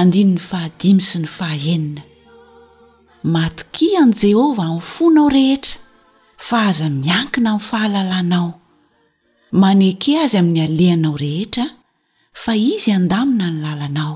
andino 0.00 0.30
ny 0.36 0.40
fahadimy 0.50 1.02
sy 1.08 1.18
ny 1.24 1.26
fahaenina 1.36 2.02
matokian' 3.34 4.12
jehovah 4.22 4.68
amin'y 4.72 4.86
fonao 4.94 5.26
rehetra 5.36 5.78
fa 6.48 6.58
aza 6.70 6.86
miankina 7.02 7.50
min'ny 7.54 7.66
fahalalanao 7.68 8.48
maneke 9.62 10.12
azy 10.24 10.36
amin'ny 10.42 10.60
alehanao 10.68 11.14
rehetra 11.24 11.64
fa 12.42 12.52
izy 12.72 12.90
andamina 12.98 13.46
ny 13.52 13.58
lalanao 13.64 14.14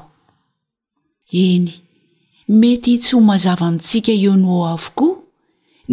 eny 1.46 1.66
mety 2.60 2.94
tsy 3.02 3.12
ho 3.16 3.20
mazava 3.30 3.64
amintsika 3.68 4.12
eo 4.24 4.34
no 4.42 4.48
ao 4.62 4.66
avokoa 4.76 5.14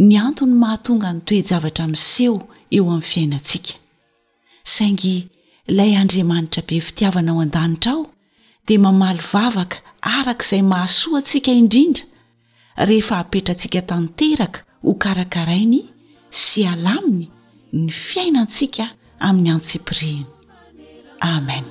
ny 0.07 0.13
antony 0.27 0.55
mahatonga 0.61 1.09
ny 1.15 1.19
toejavatra 1.27 1.83
miseho 1.93 2.37
eo 2.77 2.85
amin'ny 2.91 3.07
fiainantsika 3.11 3.73
saingy 4.73 5.15
ilay 5.71 5.91
andriamanitra 6.01 6.61
be 6.67 6.77
fitiavanao 6.87 7.37
andanitra 7.45 7.91
ao 7.95 8.01
dia 8.69 8.79
mamaly 8.79 9.19
vavaka 9.31 9.77
araka 10.17 10.43
izay 10.45 10.63
mahasoa 10.71 11.19
ntsika 11.23 11.51
indrindra 11.61 12.03
rehefa 12.87 13.15
apetrantsika 13.23 13.81
tanteraka 13.89 14.59
ho 14.85 14.91
karakarai 15.03 15.65
ny 15.73 15.81
sy 16.43 16.61
alaminy 16.73 17.25
ny 17.79 17.87
fiainantsika 18.01 18.85
amin'ny 19.27 19.49
antsiprina 19.55 20.27
amen 21.35 21.65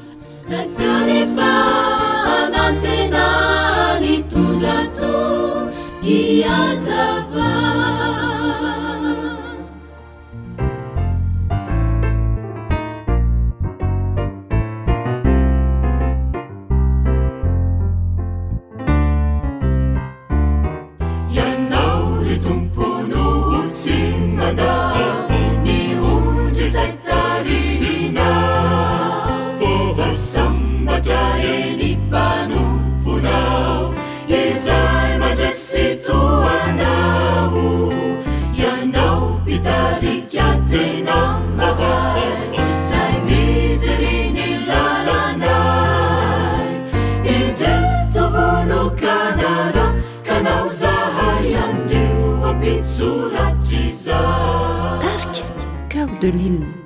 لن 56.32 56.77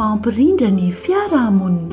mampirindra 0.00 0.70
ny 0.78 0.86
fiarahamoniny 1.02 1.87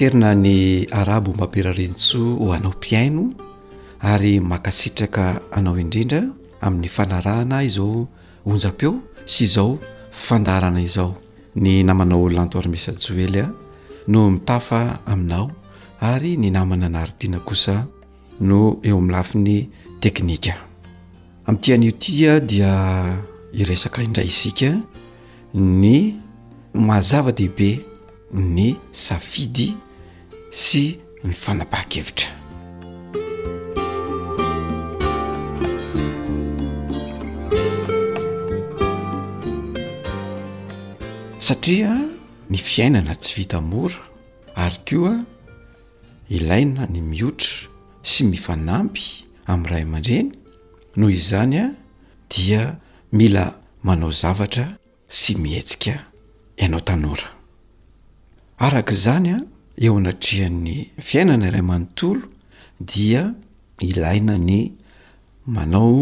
terna 0.00 0.32
ny 0.34 0.86
arabo 0.90 1.34
mampirarintso 1.36 2.36
o 2.40 2.52
anao 2.56 2.72
piaino 2.72 3.34
ary 4.00 4.40
makasitraka 4.40 5.24
anao 5.52 5.76
indrindra 5.82 6.20
amin'ny 6.64 6.88
fanarahana 6.94 7.58
izao 7.68 7.92
onja-peo 8.50 8.92
sy 9.32 9.40
izao 9.48 9.74
fandarana 10.24 10.80
izao 10.86 11.10
ny 11.62 11.84
namana 11.84 12.16
olanto 12.16 12.56
armesa 12.58 12.94
joelya 13.04 13.46
no 14.08 14.22
mitafa 14.30 14.80
aminao 15.06 15.46
ary 16.00 16.32
ny 16.40 16.48
namana 16.50 16.88
naaritiana 16.88 17.40
kosa 17.48 17.74
no 18.48 18.60
eo 18.88 18.96
amin'nylafi 18.96 19.36
ny 19.46 19.56
teknika 20.00 20.54
ami'tian'io 21.46 21.92
tia 22.02 22.32
dia 22.50 22.72
iresaka 23.60 24.00
indray 24.06 24.28
isika 24.32 24.70
ny 25.82 26.14
mazavadehibe 26.88 27.70
ny 28.32 28.76
safidy 28.90 29.68
sy 30.50 30.98
mifanapaha-kevitra 31.22 32.30
satria 41.38 41.94
ny 42.50 42.58
fiainana 42.58 43.14
tsy 43.14 43.34
vita 43.38 43.60
mora 43.62 44.02
ary 44.58 44.80
koa 44.90 45.14
ilaina 46.34 46.88
ny 46.90 46.98
mihotra 47.00 47.70
sy 48.02 48.26
mifanampy 48.26 49.22
amin'yray 49.46 49.84
ama-dreny 49.86 50.34
noho 50.98 51.10
izany 51.14 51.56
a 51.62 51.66
dia 52.28 52.74
mila 53.14 53.54
manao 53.86 54.10
zavatra 54.10 54.66
sy 55.06 55.38
mihetsika 55.38 55.94
ianao 56.58 56.80
tanora 56.82 57.30
arakaizany 58.58 59.38
a 59.38 59.49
eo 59.84 59.92
anatrihan'ny 60.00 60.76
fiainana 61.08 61.46
iray 61.50 61.62
manontolo 61.70 62.24
dia 62.92 63.22
ilaina 63.88 64.34
ny 64.48 64.60
manao 65.54 65.92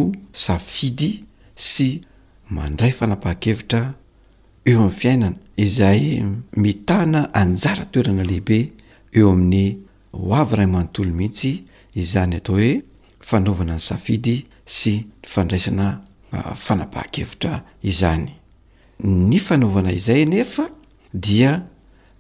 safidy 0.45 1.11
sy 1.69 1.89
mandray 2.57 2.91
fanapaha-kevitra 2.99 3.83
eo 4.71 4.79
amn'ny 4.83 4.95
fiainana 5.01 5.29
izay 5.65 6.03
mitana 6.65 7.21
anjara 7.41 7.85
toerana 7.93 8.25
lehibe 8.31 8.59
eo 9.19 9.27
amin'ny 9.35 9.67
hoavy 10.29 10.55
ray 10.59 10.67
manontolo 10.75 11.11
mihitsy 11.19 11.53
izany 12.01 12.35
atao 12.39 12.57
hoe 12.59 12.73
fanaovana 13.29 13.75
ny 13.79 13.81
safidy 13.89 14.37
sy 14.77 14.93
fandraisana 15.33 15.87
ah, 16.37 16.53
fanapaha-kevitra 16.65 17.55
izany 17.91 18.27
ny 19.31 19.39
fanaovana 19.47 19.91
izay 19.99 20.25
nefa 20.35 20.65
dia 21.27 21.53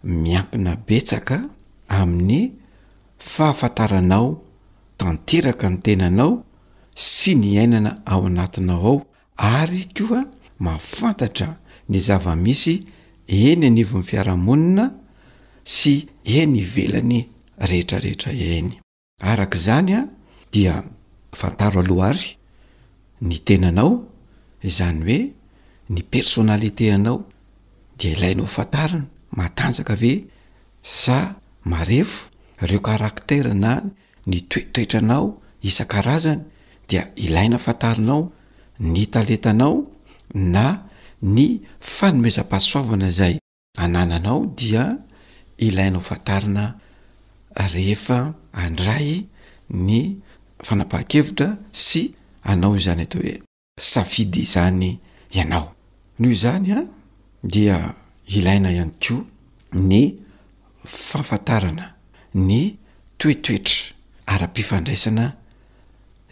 miampina 0.04 0.76
betsaka 0.76 1.48
amin'ny 1.88 2.52
fahafantaranao 3.18 4.42
tanteraka 4.98 5.68
ny 5.70 5.78
tenanao 5.82 6.30
sy 6.94 7.32
ny 7.34 7.58
ainana 7.58 8.02
ao 8.06 8.26
anatinao 8.26 8.80
ao 8.80 9.06
ary 9.58 9.82
koa 9.96 10.20
mafantatra 10.58 11.48
ny 11.90 11.98
zava-misy 12.06 12.74
eny 13.48 13.64
anivon'ny 13.66 14.04
fiarahamonina 14.08 14.84
sy 15.78 15.94
eny 16.38 16.56
ivelany 16.64 17.18
rehetrarehetra 17.68 18.32
iainy 18.42 18.72
arak' 19.30 19.54
izany 19.58 19.92
a 19.94 20.00
dia 20.52 20.74
fantaro 21.40 21.80
alohahary 21.80 22.28
ny 23.28 23.34
tenanao 23.46 23.90
izany 24.68 25.00
hoe 25.06 25.20
ny 25.94 26.00
personaliteanao 26.10 27.16
dia 27.98 28.10
ilainao 28.16 28.46
fantarina 28.46 29.04
matanjaka 29.32 29.94
ve 29.94 30.24
sa 30.82 31.34
marefo 31.64 32.28
reo 32.60 32.80
karaktera 32.80 33.54
na 33.54 33.82
ny 34.26 34.40
toeitoetranao 34.48 35.24
isan-karazany 35.62 36.42
dia 36.88 37.02
ilaina 37.16 37.58
fantarinao 37.58 38.32
ny 38.80 39.06
taletanao 39.12 39.86
na 40.34 40.88
ny 41.22 41.60
fanomezam-pasoavana 41.80 43.10
zay 43.10 43.34
anananao 43.78 44.46
dia 44.56 44.96
ilainao 45.58 46.00
fantarina 46.02 46.74
rehefa 47.72 48.34
andray 48.52 49.24
ny 49.70 50.20
fanampahakevitra 50.66 51.48
sy 51.72 52.02
anao 52.50 52.76
i 52.76 52.80
zany 52.86 53.02
atao 53.06 53.20
hoe 53.22 53.34
safidy 53.90 54.40
izany 54.46 54.98
ianao 55.36 55.66
nho 56.20 56.32
zany 56.42 56.70
a 56.72 56.80
dia 57.44 57.94
ilaina 58.28 58.68
ihany 58.72 58.92
ko 59.04 59.16
ny 59.88 60.02
faafantarana 60.86 61.86
ny 62.48 62.62
toetoetra 63.18 63.80
ara-pifandraisana 64.32 65.24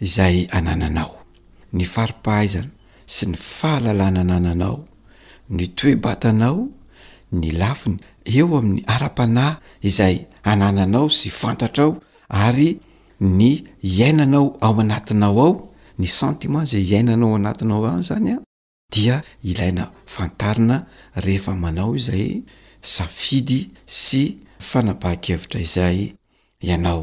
izay 0.05 0.37
anananao 0.57 1.15
ny 1.77 1.83
faripahaizana 1.93 2.69
sy 3.13 3.23
ny 3.31 3.35
fahalalana 3.57 4.21
nananao 4.31 4.77
ny 5.57 5.65
toebatanao 5.77 6.59
ny 7.39 7.47
lafiny 7.61 7.97
eo 8.35 8.47
amin'ny 8.59 8.81
ara-panahy 8.95 9.55
izay 9.89 10.15
anananao 10.51 11.05
sy 11.17 11.27
fantatraao 11.39 11.91
ary 12.45 12.69
ny 13.39 13.49
iainanao 13.89 14.45
ao 14.65 14.75
anatinao 14.83 15.39
ao 15.45 15.51
ny 15.99 16.07
sentimen 16.17 16.65
zay 16.71 16.83
hiainanao 16.89 17.29
o 17.33 17.35
anatinao 17.39 17.81
a 17.89 17.93
zany 18.07 18.31
a 18.31 18.46
dia 18.91 19.23
ilaina 19.43 19.91
fantarina 20.05 20.85
rehefa 21.15 21.53
manao 21.55 21.95
izay 21.95 22.41
safidy 22.81 23.59
sy 23.85 24.21
fanabahkevitra 24.67 25.59
izay 25.65 25.99
ianao 26.67 27.01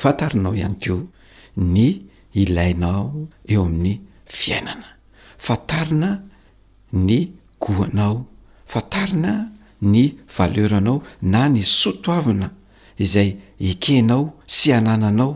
fantarinao 0.00 0.54
ihany 0.56 0.76
keo 0.82 0.98
ny 1.72 1.86
ilainao 2.42 3.04
eo 3.52 3.62
amin'ny 3.66 3.94
fiainana 4.38 4.88
fantarina 5.44 6.10
ny 7.06 7.18
gohanao 7.62 8.16
fantarina 8.72 9.32
ny 9.92 10.02
valeranao 10.38 10.96
na 11.32 11.42
ny 11.54 11.62
sotoavina 11.80 12.48
izay 13.04 13.30
ekehnao 13.72 14.22
sy 14.56 14.72
anananao 14.78 15.32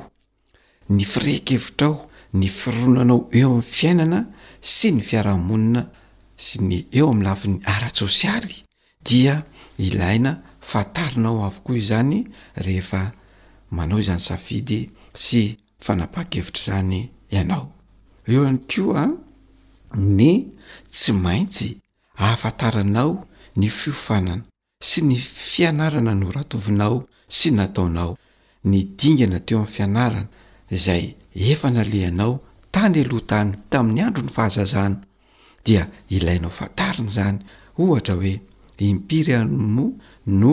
ny 0.95 1.05
firehkevitrao 1.13 1.95
ny 2.39 2.47
fironanao 2.59 3.21
eo 3.41 3.51
amin'ny 3.61 3.71
fiainana 3.75 4.21
sy 4.63 4.93
ny 4.95 5.03
fiarahamonina 5.05 5.85
sy 6.39 6.59
ny 6.65 6.81
eo 6.95 7.11
am'ny 7.13 7.25
lafin'ny 7.25 7.61
aratsôsialy 7.67 8.65
dia 9.05 9.39
ilaina 9.79 10.39
fatarinao 10.61 11.45
avokoa 11.45 11.77
izany 11.79 12.27
rehefa 12.57 13.13
manao 13.71 13.99
izany 13.99 14.21
safidy 14.21 14.87
sy 15.15 15.59
fanapa-kevitra 15.81 16.63
zany 16.73 17.09
ianao 17.31 17.73
eo 18.27 18.47
any 18.47 18.59
ko 18.69 18.97
a 18.97 19.09
ny 19.97 20.47
tsy 20.91 21.13
maintsy 21.13 21.77
ahafantaranao 22.17 23.25
ny 23.57 23.69
fiofanana 23.71 24.43
sy 24.83 25.01
ny 25.05 25.17
fianarana 25.19 26.15
no 26.15 26.31
ratovinao 26.31 27.05
sy 27.29 27.51
nataonao 27.51 28.19
ny 28.65 28.83
dingana 28.99 29.41
teo 29.41 29.59
ami'ny 29.63 29.73
fianarana 29.75 30.29
izay 30.71 31.15
efa 31.35 31.71
nalehanao 31.71 32.41
tany 32.75 32.99
alohtany 33.05 33.51
tamin'ny 33.73 34.01
andro 34.07 34.23
ny 34.25 34.31
fahazazahna 34.37 34.99
dia 35.67 35.83
ilainao 36.17 36.51
fatarina 36.59 37.11
zany 37.17 37.39
ohatra 37.83 38.15
hoe 38.19 38.33
impirymo 38.87 39.87
no 40.41 40.53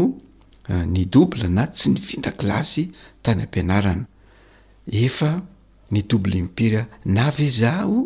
eh, 0.69 0.85
ny 0.94 1.01
dobla 1.13 1.47
na 1.57 1.63
tsy 1.75 1.88
ny 1.94 2.00
vindrakilasy 2.07 2.83
tany 3.23 3.39
ampianarana 3.45 4.06
efa 5.03 5.29
ny 5.91 6.01
doble 6.09 6.35
impirya 6.44 6.81
navezao 7.17 7.97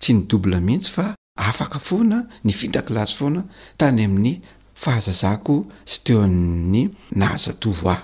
tsy 0.00 0.12
ny 0.14 0.22
dobla 0.30 0.58
mihitsy 0.66 0.90
fa 0.96 1.06
afaka 1.48 1.78
foana 1.88 2.18
ny 2.44 2.52
vindrakilasy 2.60 3.14
foana 3.18 3.42
tany 3.80 4.00
amin'ny 4.06 4.32
fahazazahko 4.82 5.54
sy 5.90 5.96
teo 6.04 6.20
ami'ny 6.28 6.82
nahazatovo 7.18 7.88
ah 7.96 8.02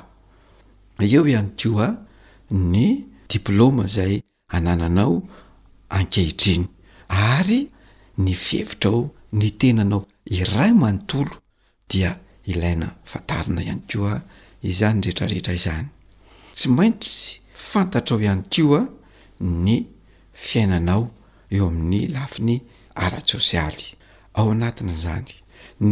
eo 1.14 1.22
ihany 1.32 1.50
koa 1.60 1.88
ny 2.50 2.84
diploma 3.32 3.86
zay 3.86 4.14
anananao 4.56 5.16
ankehitriny 5.98 6.66
ary 7.32 7.60
ny 8.24 8.34
fihevitrao 8.44 9.00
ny 9.38 9.48
tenanao 9.60 10.04
iray 10.38 10.72
manontolo 10.82 11.36
dia 11.90 12.10
ilaina 12.52 12.88
fantarina 13.10 13.60
ihany 13.66 13.82
ko 13.90 14.02
a 14.08 14.16
izany 14.70 14.98
rehetrarehetra 15.04 15.52
izany 15.60 15.86
tsy 16.56 16.66
maintsy 16.76 17.12
fantatrao 17.68 18.18
ihany 18.26 18.42
kio 18.52 18.76
a 18.80 18.84
ny 19.64 19.74
fiainanao 20.44 21.02
eo 21.54 21.64
amin'ny 21.72 22.00
lafi 22.14 22.40
ny 22.48 22.56
aratsy 23.04 23.34
sosialy 23.36 23.86
ao 24.40 24.46
anatin' 24.54 24.92
izany 24.96 25.30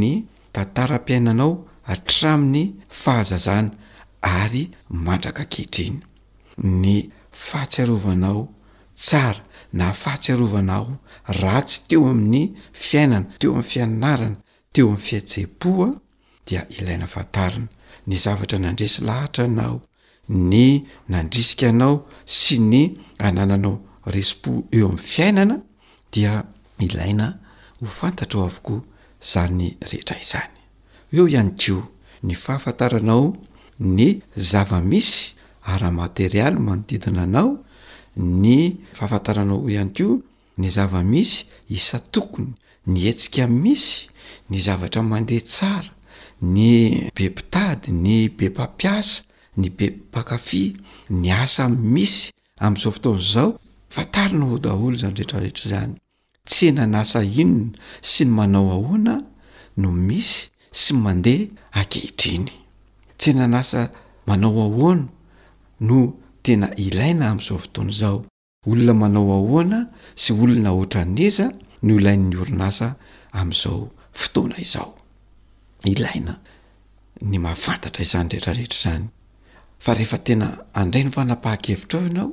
ny 0.00 0.10
tantaram-piainanao 0.54 1.52
atramin'ny 1.92 2.62
fahazazana 3.00 3.72
ary 4.40 4.62
mandraka 5.06 5.40
ankehitriny 5.44 5.98
ny 6.82 6.94
fahatsiarovanao 7.44 8.40
tsara 9.04 9.42
na 9.72 9.92
fahatsiarovanao 9.92 10.86
rah 11.26 11.60
tsy 11.66 11.80
teo 11.88 12.08
amin'ny 12.10 12.42
fiainana 12.72 13.18
teo 13.38 13.50
ami'ny 13.52 13.64
fianarana 13.70 14.36
teo 14.72 14.86
amn'ny 14.88 15.02
fiatsehm-poa 15.06 15.86
dia 16.46 16.62
ilaina 16.78 17.06
fantarana 17.06 17.68
ny 18.06 18.14
zavatra 18.24 18.58
nandresi 18.58 19.00
lahatra 19.08 19.44
anao 19.48 19.76
ny 20.50 20.66
nandrisikaanao 21.12 21.94
sy 22.40 22.56
ny 22.70 22.82
anananao 23.26 23.74
resi-po 24.12 24.50
eo 24.78 24.86
amin'ny 24.88 25.06
fiainana 25.12 25.56
dia 26.12 26.32
ilaina 26.86 27.26
ho 27.80 27.86
fantatra 27.86 28.40
ao 28.40 28.46
avoko 28.50 28.76
zany 29.32 29.68
rehetra 29.90 30.16
izany 30.24 30.56
eo 31.14 31.28
ihany 31.28 31.52
keo 31.60 31.80
ny 32.26 32.34
fahafantaranao 32.42 33.24
ny 33.96 34.08
zava-misy 34.50 35.20
ara-materialy 35.72 36.58
manodidina 36.66 37.22
anao 37.22 37.50
ny 38.16 38.76
fahafantaranao 38.92 39.66
h 39.66 39.70
ihany 39.72 39.90
koa 39.94 40.18
ny 40.58 40.68
zava-misy 40.68 41.46
isa 41.68 41.98
tokony 42.10 42.52
ny 42.86 43.06
etsika 43.08 43.46
misy 43.46 44.08
ny 44.50 44.58
zavatra 44.58 45.02
mandeha 45.02 45.40
tsara 45.40 45.90
ny 46.42 47.10
bempitady 47.14 47.92
ny 47.92 48.28
bempampiasa 48.28 49.22
ny 49.56 49.70
bemmpakafy 49.70 50.74
ny 51.10 51.30
asa 51.30 51.68
misy 51.68 52.30
am'izao 52.58 52.92
fotoana 52.92 53.20
zao 53.22 53.58
fatarina 53.90 54.44
ho 54.44 54.58
daholo 54.58 54.96
zany 54.96 55.14
rehetrarehetra 55.14 55.68
zany 55.70 55.94
tsy 56.46 56.66
enanasa 56.72 57.22
inona 57.22 57.78
sy 58.02 58.24
ny 58.26 58.30
manao 58.34 58.72
ahoana 58.74 59.20
no 59.76 59.92
misy 59.92 60.50
sy 60.72 60.94
mandeha 60.94 61.46
ankehitriny 61.72 62.50
tsy 63.18 63.30
enanasa 63.30 63.90
manao 64.26 64.58
ahoana 64.66 65.06
no 65.80 66.16
tena 66.42 66.74
ilaina 66.74 67.30
amin'izao 67.30 67.58
fotoana 67.58 67.90
izao 67.90 68.24
olona 68.70 68.92
manao 69.00 69.30
ahoana 69.38 69.78
sy 70.22 70.32
olona 70.44 70.70
oatra 70.78 71.02
neza 71.18 71.46
no 71.86 71.92
ilain'ny 72.00 72.34
orinasa 72.42 72.88
amin'izao 73.40 73.80
fotoana 74.20 74.56
izao 74.66 74.90
ilaina 75.92 76.34
ny 77.30 77.36
mahafantatra 77.44 78.02
izany 78.06 78.28
rehetrarehetra 78.32 78.78
izany 78.80 79.04
fa 79.84 79.92
rehefa 79.94 80.18
tena 80.26 80.46
andray 80.82 81.04
ny 81.06 81.12
fanapahan-kevitrao 81.16 82.02
ianao 82.08 82.30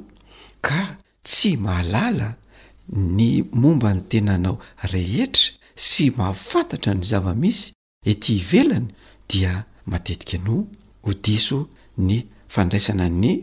ka 0.67 0.79
tsy 1.27 1.51
maalala 1.65 2.29
ny 3.17 3.27
momba 3.61 3.89
ny 3.95 4.01
tena 4.11 4.33
nao 4.43 4.57
rehetra 4.93 5.45
sy 5.89 6.05
mahafantatra 6.17 6.91
ny 6.97 7.03
zavamisy 7.11 7.67
etỳ 8.11 8.29
ivelany 8.39 8.87
dia 9.29 9.51
matetika 9.91 10.37
no 10.45 10.55
odiso 11.09 11.59
ny 12.07 12.15
fandraisananny 12.53 13.33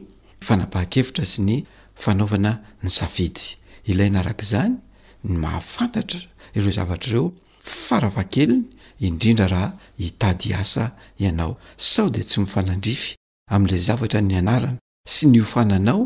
fanampaha-kevitra 0.46 1.24
sy 1.28 1.42
ny 1.46 1.56
fanaovana 2.04 2.52
ny 2.84 2.90
safidy 2.92 3.56
ilainarak' 3.90 4.44
izany 4.44 4.76
ny 5.24 5.38
mahafantatra 5.44 6.20
ireo 6.56 6.74
zavatraireo 6.78 7.26
farafakeliny 7.74 8.60
indrindra 9.08 9.46
raha 9.54 9.70
hitady 9.98 10.54
asa 10.54 10.90
ianao 11.20 11.54
saho 11.90 12.10
de 12.16 12.22
tsy 12.26 12.40
mifanandrify 12.44 13.14
amin'ilay 13.54 13.84
zavatra 13.90 14.20
ny 14.28 14.38
anarana 14.40 14.80
sy 15.16 15.28
ny 15.32 15.40
ofananao 15.46 16.02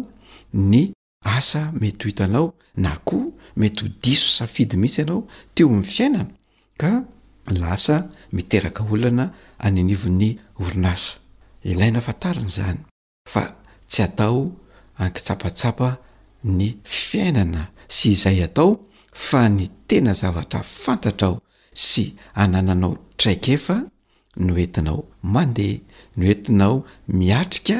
ny 0.55 0.85
asa 1.37 1.65
mety 1.81 2.07
ho 2.09 2.11
itanao 2.15 2.47
na 2.77 2.95
koho 3.05 3.27
mety 3.57 3.85
ho 3.87 3.91
diso 4.03 4.29
safidy 4.39 4.77
mihitsy 4.77 5.03
ianao 5.03 5.27
teo 5.55 5.69
ny 5.75 5.83
fiainana 5.85 6.27
ka 6.79 6.93
lasa 7.51 7.99
miteraka 8.33 8.85
olana 8.93 9.27
any 9.59 9.81
anivon'ny 9.81 10.31
orinasa 10.61 11.17
ilaina 11.65 12.01
fantariny 12.01 12.49
zany 12.51 12.81
fa 13.33 13.58
tsy 13.89 14.03
atao 14.03 14.41
ankitsapatsapa 15.03 15.89
ny 16.57 16.67
fiainana 17.05 17.63
sy 17.97 18.07
izay 18.15 18.39
atao 18.49 18.71
fa 19.29 19.43
ny 19.57 19.65
tena 19.89 20.13
zavatra 20.21 20.61
fantatrao 20.83 21.35
sy 21.89 22.05
anananao 22.43 22.93
traik 23.19 23.45
efa 23.57 23.77
no 24.47 24.53
entinao 24.65 25.01
mandeha 25.35 25.77
no 26.21 26.25
entinao 26.33 26.75
miatrika 27.19 27.79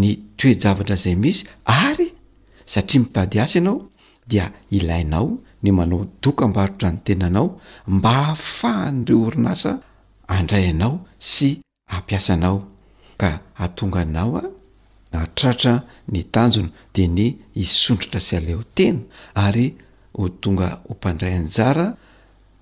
ny 0.00 0.10
toejavatra 0.38 0.96
zay 1.04 1.14
misy 1.22 1.40
ary 1.82 2.08
satria 2.72 3.00
mitady 3.02 3.36
asa 3.44 3.56
ianao 3.58 3.78
dia 4.30 4.46
ilainao 4.76 5.28
ny 5.62 5.70
manao 5.78 6.00
dokam-barotra 6.22 6.88
ny 6.92 6.98
tenanao 7.06 7.48
mba 7.94 8.12
hahafahanre 8.18 9.14
orina 9.26 9.50
asa 9.56 9.72
andraynao 10.36 10.94
sy 11.32 11.48
ampiasanao 11.94 12.56
ka 13.20 13.28
atonganaoa 13.64 14.42
atratra 15.12 15.80
ny 16.12 16.24
tanjony 16.32 16.70
de 16.96 17.04
ny 17.08 17.26
isondrotra 17.62 18.20
sy 18.20 18.36
aleo 18.36 18.62
tena 18.76 19.00
ary 19.34 19.74
ho 20.14 20.28
tonga 20.40 20.68
hompandray 20.88 21.34
anjara 21.38 21.86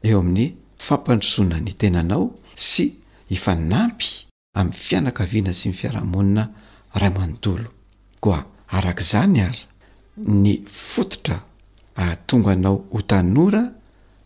eo 0.08 0.20
amin'ny 0.20 0.46
fampandrosoana 0.86 1.58
ny 1.60 1.72
tenanao 1.80 2.24
sy 2.56 2.84
ifanampy 3.36 4.08
ami'ny 4.58 4.74
fianakaviana 4.84 5.52
sy 5.52 5.68
ny 5.68 5.74
fiarahamonina 5.80 6.44
ray 7.00 7.10
manontolo 7.18 7.66
koa 8.20 8.40
arak'izany 8.76 9.40
aza 9.48 9.64
ny 10.42 10.62
fototra 10.66 11.36
atonga 11.96 12.52
anao 12.56 12.84
ho 12.92 13.02
tanora 13.02 13.64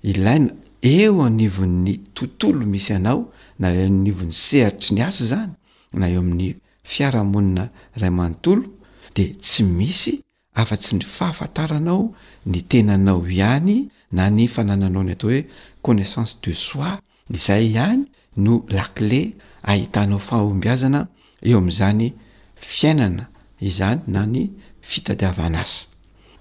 ilaina 0.03 0.51
eo 0.83 1.23
anivon'ny 1.25 1.99
tontolo 2.15 2.67
misy 2.67 2.93
anao 2.95 3.31
na 3.59 3.73
eo 3.75 3.87
anivon'ny 3.87 4.33
sehatry 4.33 4.95
ny 4.95 5.03
asy 5.03 5.25
zany 5.35 5.53
na 5.93 6.09
eo 6.09 6.21
amin'ny 6.23 6.55
fiaramonina 6.85 7.69
iray 7.97 8.11
manontolo 8.11 8.73
de 9.15 9.25
tsy 9.41 9.63
misy 9.65 10.23
afa-tsy 10.59 10.97
ny 10.99 11.05
fahafantaranao 11.07 12.13
ny 12.51 12.59
tenanao 12.69 13.23
ihany 13.27 13.89
na 14.17 14.25
ny 14.31 14.47
fanananao 14.49 15.03
ny 15.07 15.13
atao 15.17 15.31
hoe 15.31 15.41
connaissance 15.85 16.35
de 16.43 16.53
soi 16.55 16.93
izay 17.31 17.65
ihany 17.71 18.03
no 18.37 18.65
lakle 18.69 19.23
ahitanao 19.63 20.19
faahombiazana 20.19 21.01
eo 21.47 21.59
amin'izany 21.59 22.13
fiainana 22.57 23.25
izany 23.61 24.01
na 24.07 24.27
ny 24.27 24.41
fitadiavana 24.89 25.59
azy 25.63 25.87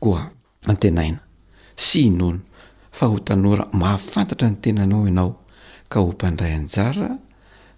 koa 0.04 0.26
antenaina 0.70 1.20
sy 1.76 2.00
inono 2.12 2.40
fa 2.92 3.06
ho 3.08 3.20
tanora 3.26 3.68
mahafantatra 3.74 4.50
ny 4.52 4.58
tenanao 4.64 5.06
ianao 5.08 5.38
ka 5.90 6.00
ho 6.02 6.12
mpandray 6.12 6.54
anjara 6.58 7.14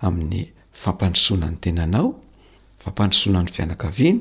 amin'ny 0.07 0.47
fampandrosoana 0.81 1.49
ny 1.51 1.57
tenanao 1.61 2.22
fampandrosoana 2.83 3.41
ny 3.45 3.49
fianakaviany 3.55 4.19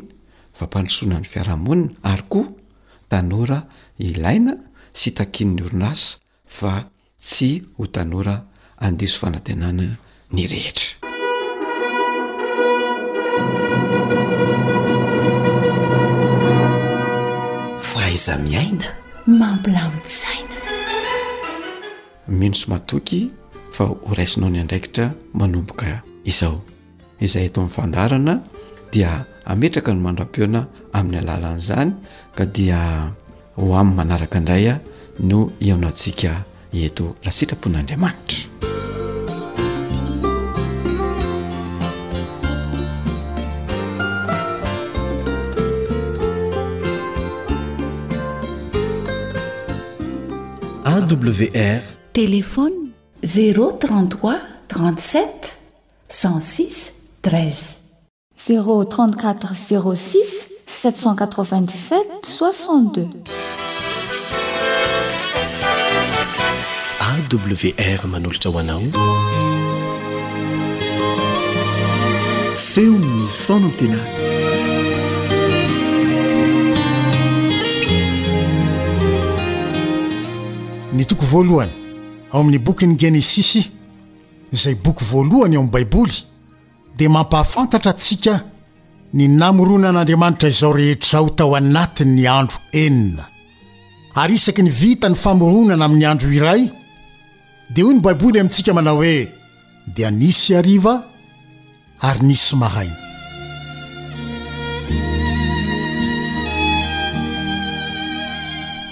fampandrosoana 0.59 1.19
ny 1.21 1.27
fiarahamonina 1.27 1.95
ary 2.07 2.23
koa 2.29 2.53
tanora 3.11 3.63
ilaina 3.99 4.55
sy 4.95 5.11
takin' 5.17 5.55
ny 5.57 5.63
orinasa 5.67 6.19
fa 6.47 6.85
tsy 7.19 7.63
ho 7.79 7.87
tanora 7.87 8.37
andiso 8.87 9.17
fanantenana 9.23 9.87
ny 10.33 10.45
rehetra 10.47 11.03
fa 17.91 18.03
iza 18.15 18.37
miaina 18.39 18.87
mampilamitsaina 19.27 20.57
mino 22.29 22.55
so 22.55 22.71
matoky 22.71 23.31
fa 23.75 23.85
ho 23.91 23.99
raisinao 24.15 24.51
ny 24.53 24.61
andraikitra 24.63 25.07
manomboka 25.35 26.03
izao 26.25 26.63
izay 27.21 27.45
eto 27.51 27.59
amin'ny 27.61 27.75
fandarana 27.77 28.35
dia 28.93 29.25
hametraka 29.49 29.91
no 29.97 30.01
mandram-peona 30.05 30.61
amin'ny 30.95 31.19
alalan'izany 31.25 31.91
ka 32.37 32.45
dia 32.45 33.09
ho 33.57 33.65
ami'ny 33.81 33.97
manaraka 33.99 34.37
indray 34.39 34.69
a 34.69 34.75
no 35.29 35.39
eonantsika 35.67 36.33
eto 36.71 37.17
raha 37.25 37.37
sitrapon'andriamanitra 37.37 38.51
awr 50.93 51.83
télefony 52.19 52.79
033 53.33 54.37
37 54.77 55.57
s6 56.13 56.93
13 57.25 57.82
034 58.47 59.53
06 59.95 60.19
787 60.67 62.03
62 62.25 63.09
awr 67.79 68.09
manolotra 68.09 68.51
hoanao 68.51 68.81
feonn 72.57 73.07
fonantena 73.45 73.99
ny 80.93 81.05
toko 81.07 81.25
voalohany 81.25 81.73
ao 82.33 82.41
amin'ny 82.43 82.59
boky 82.67 82.87
ny 82.91 82.97
genesisy 82.99 83.63
zay 84.65 84.75
boky 84.75 85.05
voalohany 85.13 85.57
ao 85.57 85.63
min'ny 85.63 85.73
baiboly 85.73 86.27
dia 86.97 87.09
mampahafantatra 87.09 87.91
antsika 87.93 88.35
ny 89.17 89.27
namoronan'andriamanitra 89.41 90.49
izao 90.49 90.73
rehetra 90.73 91.19
ho 91.21 91.31
tao 91.31 91.55
anatinyny 91.57 92.27
andro 92.29 92.59
enina 92.85 93.25
ary 94.23 94.35
isaky 94.41 94.63
ny 94.67 94.71
vita 94.71 95.09
ny 95.09 95.15
famoronana 95.17 95.85
amin'ny 95.87 96.07
andro 96.13 96.31
iray 96.39 96.63
dia 97.73 97.85
hoy 97.85 97.95
ny 97.97 98.01
baiboly 98.07 98.41
amintsika 98.41 98.75
manao 98.77 98.97
hoe 98.97 99.29
dia 99.97 100.11
nisy 100.11 100.57
ariva 100.57 101.05
ary 102.01 102.21
nisy 102.29 102.57
mahaina 102.57 102.97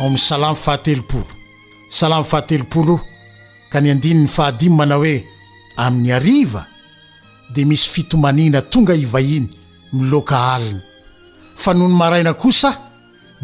ao 0.00 0.08
min'ny 0.08 0.18
salamo 0.28 0.56
fahatelopolo 0.56 1.28
salamy 1.90 2.24
fahatelopolo 2.24 3.00
ka 3.72 3.80
ny 3.80 3.90
andinyny 3.90 4.28
fahadimo 4.28 4.76
manao 4.76 5.00
hoe 5.04 5.24
amin'ny 5.76 6.12
ariva 6.12 6.66
dia 7.54 7.66
misy 7.66 7.88
fitomaniana 7.88 8.62
tonga 8.62 8.94
ivahiny 8.94 9.48
miloka 9.92 10.38
aliny 10.54 10.80
fa 11.56 11.74
no 11.74 11.88
ny 11.88 11.94
maraina 11.94 12.34
kosa 12.34 12.70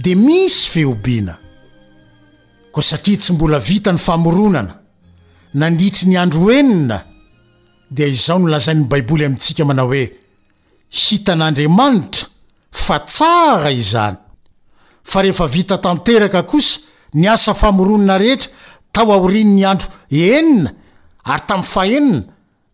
dia 0.02 0.16
misy 0.16 0.68
feobiana 0.70 1.38
koa 2.72 2.82
satria 2.82 3.16
tsy 3.18 3.32
mbola 3.32 3.58
vita 3.58 3.92
ny 3.92 3.98
famoronana 3.98 4.74
nanditry 5.54 6.08
ny 6.08 6.16
andro 6.18 6.50
enina 6.52 6.98
dia 7.90 8.06
izao 8.08 8.38
nolazain'ny 8.38 8.86
baiboly 8.90 9.24
amintsika 9.24 9.64
manao 9.64 9.88
hoe 9.88 10.04
hita 10.90 11.34
n'andriamanitra 11.34 12.28
fa 12.70 12.98
tsara 13.00 13.70
izany 13.70 14.16
fa 15.04 15.22
rehefa 15.22 15.46
vita 15.46 15.78
tanteraka 15.78 16.42
kosa 16.42 16.80
ny 17.14 17.26
asa 17.28 17.54
famoronana 17.54 18.18
rehetra 18.18 18.50
tao 18.92 19.12
aorian' 19.12 19.54
ny 19.56 19.64
andro 19.66 19.88
enina 20.10 20.70
ary 21.24 21.42
tamin'ny 21.48 21.68
fahenina 21.74 22.22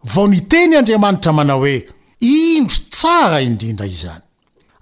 vao 0.04 0.26
ny 0.28 0.40
teny 0.48 0.76
andriamanitra 0.78 1.32
manao 1.32 1.60
oe 1.62 1.86
indro 2.20 2.78
tsara 2.92 3.38
indrindra 3.48 3.86
izany 3.94 4.22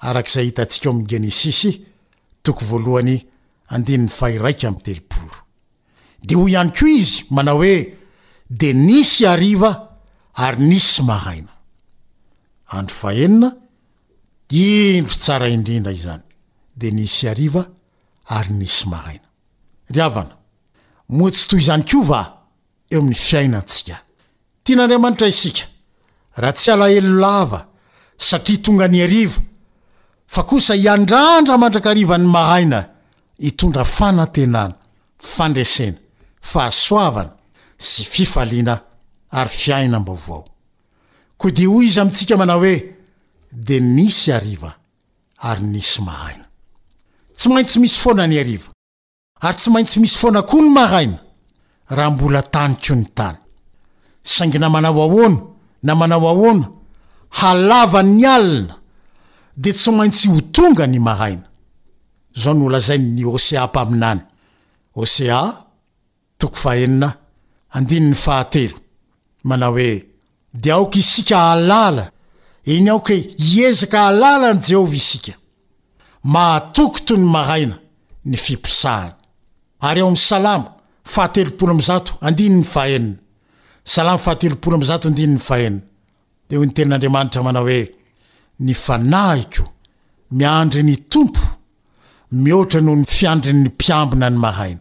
arak'izay 0.08 0.46
hitaantsika 0.48 0.84
eo 0.88 0.92
amin'ny 0.92 1.06
genesis 1.10 1.58
toko 2.44 2.62
voalohanyannny 2.64 4.08
ahyraikaam 4.26 4.76
teooo 4.84 5.36
de 6.28 6.34
hoy 6.34 6.50
ihany 6.52 6.70
koa 6.78 6.88
izy 7.02 7.16
manao 7.36 7.58
oe 7.64 7.76
de 8.60 8.68
nisy 8.86 9.22
ariva 9.34 9.70
ary 10.44 10.60
nisy 10.70 11.02
aaah 11.02 11.36
indro 13.26 13.52
tsaa 15.22 15.48
indrindra 15.56 15.92
izany 15.92 16.22
de 16.80 16.88
nisy 16.98 17.24
a 17.28 18.36
nisy 18.58 18.84
mohatsy 21.10 21.46
toy 21.50 21.60
izany 21.64 21.84
ko 21.90 21.98
va 22.10 22.20
eo 22.92 22.98
amin'ny 23.00 23.16
fiainatsika 23.28 23.96
n'andriamanitra 24.76 25.28
isika 25.28 25.64
raha 26.36 26.52
tsy 26.52 26.70
alaelo 26.70 27.14
lava 27.20 27.66
satria 28.16 28.58
tonga 28.58 28.88
ny 28.88 29.02
ariva 29.02 29.40
fa 30.26 30.42
kosa 30.42 30.74
hiandrandra 30.74 31.58
mandrakariva 31.58 32.18
ny 32.18 32.26
mahaina 32.26 32.86
hitondra 33.38 33.84
fanantenana 33.84 34.74
fandresena 35.18 35.96
fahasoavana 36.40 37.32
sy 37.78 38.04
fifaliana 38.04 38.80
ary 39.30 39.50
fiaina 39.50 39.98
m-baovao 40.00 40.44
koa 41.36 41.50
di 41.50 41.66
ho 41.66 41.82
izy 41.82 42.00
amintsika 42.00 42.36
mana 42.36 42.54
hoe 42.54 42.74
de 43.52 43.80
nisy 43.80 44.32
ariva 44.32 44.74
ary 45.38 45.62
nisy 45.66 46.02
mahaina 46.02 46.44
tsy 47.34 47.48
maintsy 47.48 47.78
misy 47.80 47.98
foana 47.98 48.26
ny 48.26 48.38
ariva 48.40 48.70
ary 49.40 49.56
tsy 49.56 49.70
maintsy 49.70 50.00
misy 50.00 50.16
foana 50.16 50.42
koa 50.42 50.60
ny 50.62 50.68
mahaina 50.70 51.18
raha 51.90 52.10
mbola 52.10 52.42
tany 52.42 52.74
koa 52.76 52.96
ny 52.96 53.06
tany 53.14 53.39
saingina 54.36 54.68
manao 54.74 55.02
ahoana 55.04 55.38
na 55.86 55.92
manao 56.00 56.26
ahoana 56.34 56.66
halava 57.40 58.00
ny 58.02 58.24
alina 58.36 58.74
de 59.62 59.70
tso 59.78 59.90
maintsy 59.98 60.26
ho 60.32 60.40
tonga 60.54 60.84
ny 60.86 60.98
mahaina 61.08 61.44
zao 62.40 62.54
ny 62.54 62.62
ola 62.68 62.80
zay 62.86 62.98
ny 62.98 63.22
osea 63.36 63.66
mpaminany 63.68 64.20
osea 65.02 65.36
toko 66.40 66.56
fahenina 66.62 67.08
andiny 67.76 68.06
ny 68.10 68.14
fahatelo 68.24 68.76
mana 69.48 69.66
hoe 69.74 69.88
de 70.62 70.68
aok 70.74 70.94
isika 71.02 71.36
alala 71.52 72.04
iny 72.72 72.88
aokh 72.92 73.10
iezaka 73.54 73.98
alala 74.08 74.46
any 74.52 74.60
jehova 74.68 74.94
isika 75.02 75.32
maatoko 76.32 76.98
to 77.06 77.14
ny 77.16 77.24
mahaina 77.36 77.76
ny 78.28 78.36
fioahany 78.36 79.12
ay 79.86 79.98
eoa 81.50 83.00
salamyfahatloolomzatndiny 83.84 85.32
ny 85.34 85.38
fahenina 85.38 85.82
de 86.50 86.56
o 86.58 86.64
ny 86.64 86.72
tenin'andriamanitra 86.74 87.42
manao 87.42 87.64
hoe 87.64 87.88
ny 88.60 88.74
fanahiko 88.74 89.64
miandry 90.30 90.82
ny 90.82 90.96
tompo 91.08 91.40
mioatra 92.32 92.80
noho 92.80 92.96
ny 92.96 93.04
fiandri 93.08 93.52
ny 93.52 93.66
mpiambina 93.68 94.30
ny 94.30 94.38
mahaina 94.38 94.80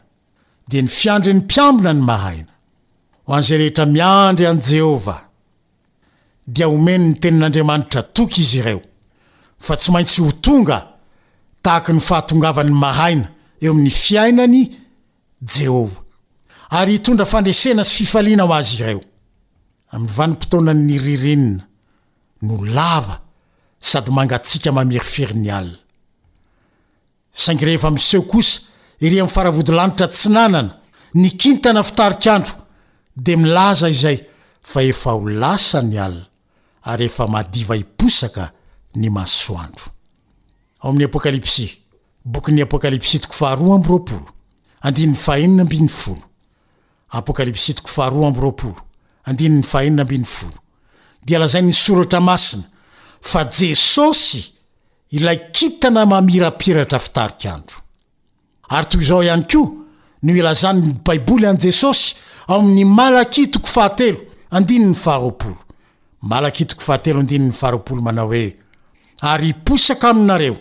de 0.70 0.82
ny 0.82 0.88
fiandrin'ny 0.90 1.42
mpiambina 1.44 1.94
ny 1.94 2.02
mahaina 2.04 2.52
ho 3.26 3.34
an'zay 3.36 3.58
rehetra 3.58 3.86
miandry 3.86 4.48
an 4.48 4.60
jehova 4.62 5.18
dia 6.48 6.68
omeny 6.70 7.08
ny 7.10 7.20
tenin'andriamanitra 7.20 8.04
toky 8.04 8.42
izy 8.42 8.60
ireo 8.60 8.82
fa 9.60 9.76
tsy 9.78 9.92
maintsy 9.92 10.22
ho 10.22 10.32
tonga 10.32 10.78
tahaky 11.64 11.94
ny 11.94 12.00
fahatongavan'ny 12.02 12.74
mahaina 12.76 13.32
eo 13.62 13.72
amin'ny 13.72 13.92
fiainany 13.92 14.64
jehova 15.42 16.02
ary 16.70 16.94
hitondra 17.00 17.26
fandresena 17.26 17.84
sy 17.88 18.04
fifaliana 18.04 18.46
ho 18.46 18.54
azy 18.54 18.76
ireo 18.78 19.00
amin'ny 19.96 20.12
vanim-potona 20.18 20.74
ny 20.78 20.98
rirenina 21.02 21.64
no 22.46 22.60
lava 22.64 23.16
sady 23.82 24.14
mangatsika 24.14 24.70
mamiry 24.72 25.02
fery 25.06 25.34
ny 25.38 25.50
alina 25.50 25.80
sangrehefa 27.32 27.90
miseho 27.96 28.22
kosa 28.24 28.62
ire 29.02 29.18
amn'ny 29.22 29.34
faravodilanitra 29.34 30.08
tsinanana 30.14 30.76
ny 31.16 31.32
kintana 31.38 31.84
fitarikandro 31.84 32.54
di 33.18 33.38
milaza 33.38 33.90
izay 33.90 34.22
fa 34.62 34.84
efa 34.84 35.18
ho 35.18 35.26
lasany 35.30 35.98
alina 35.98 36.28
ary 36.86 37.06
efa 37.10 37.28
madiva 37.28 37.76
hiposaka 37.76 38.52
ny 38.96 39.10
masoandro 39.10 39.90
di 51.24 51.36
lazain 51.38 51.66
ny 51.66 51.72
soratra 51.74 52.20
masina 52.20 52.64
fa 53.22 53.46
jesosy 53.52 54.44
ilay 55.12 55.52
kintana 55.52 56.06
mamirapiratra 56.06 57.00
fitarikandro 57.00 57.78
ary 58.70 58.86
to 58.90 59.02
zao 59.02 59.24
ihany 59.24 59.46
koa 59.52 59.70
noo 60.24 60.36
ilazany 60.36 60.94
baiboly 61.06 61.46
any 61.48 61.58
jesosy 61.60 62.16
ao 62.48 62.60
amin'ny 62.60 62.86
malaktoko 62.86 63.68
fahate 63.68 64.16
nyha 67.28 68.24
oe 68.26 68.56
ary 69.22 69.50
iposaka 69.50 70.10
aminareo 70.10 70.58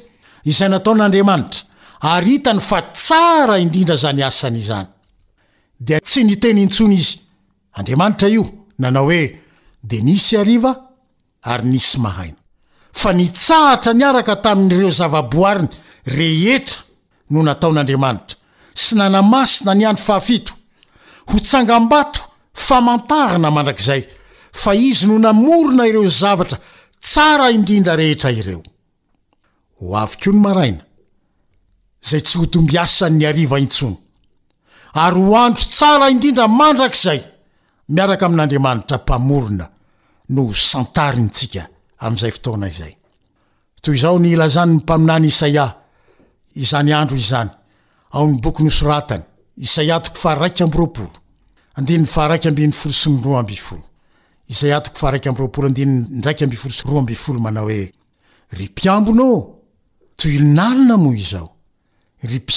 izay 0.52 0.70
nataon'andriamanitra 0.70 1.62
ary 2.02 2.30
hitany 2.32 2.60
fa 2.60 2.82
tsara 2.82 3.56
indrindra 3.64 3.96
zany 4.04 4.22
asan'izany 4.32 4.88
dia 5.80 6.00
tsy 6.00 6.24
niteny 6.24 6.62
intsony 6.62 6.94
izy 6.94 7.20
andriamanitra 7.78 8.28
io 8.30 8.46
nanao 8.78 9.06
hoe 9.06 9.22
de 9.82 10.02
nisy 10.02 10.38
ariva 10.38 10.72
ary 11.42 11.68
nisy 11.70 12.00
mahaina 12.00 12.38
fa 12.92 13.14
nitsahatra 13.14 13.94
nyaraka 13.94 14.36
tamin'ireo 14.36 14.92
zava-boariny 14.92 15.70
rehetra 16.06 16.82
no 17.30 17.42
nataon'andriamanitra 17.44 18.36
sy 18.74 18.96
nanamasina 18.96 19.74
ny 19.76 19.86
andro 19.86 20.04
fahafito 20.04 20.54
hotsangam-bato 21.32 22.22
famantarana 22.54 23.52
mandrakizay 23.52 24.02
fa 24.52 24.74
izy 24.76 25.06
no 25.08 25.18
namorona 25.20 25.88
ireo 25.88 26.08
zavatra 26.10 26.58
tsara 27.00 27.50
indrindra 27.52 27.96
rehetra 27.96 28.32
ireo 28.32 28.64
ho 29.78 29.98
avyko 29.98 30.32
no 30.32 30.40
maraina 30.42 30.84
zay 32.02 32.22
tsy 32.22 32.38
hodombyasan'ny 32.40 33.26
ariva 33.26 33.60
intsony 33.60 33.98
ary 35.06 35.22
ho 35.22 35.36
andro 35.36 35.64
tsara 35.70 36.10
indrindra 36.14 36.48
mandrakzay 36.60 37.20
miaraka 37.96 38.26
amin'n'andriamanitra 38.28 38.98
mpamolona 39.04 39.66
no 40.36 40.42
santarintsika 40.70 41.62
amzaytonayaonyilazany 42.08 44.72
ny 44.76 44.80
paminanyisaia 44.88 45.66
ianyandro 46.62 47.18
znyao'ny 47.30 48.34
boky 48.44 48.62
nosoratany 48.68 49.24
isaia 49.66 49.96
tok 50.06 50.16
faraikymbyroooyono 50.18 51.18
o 59.18 59.20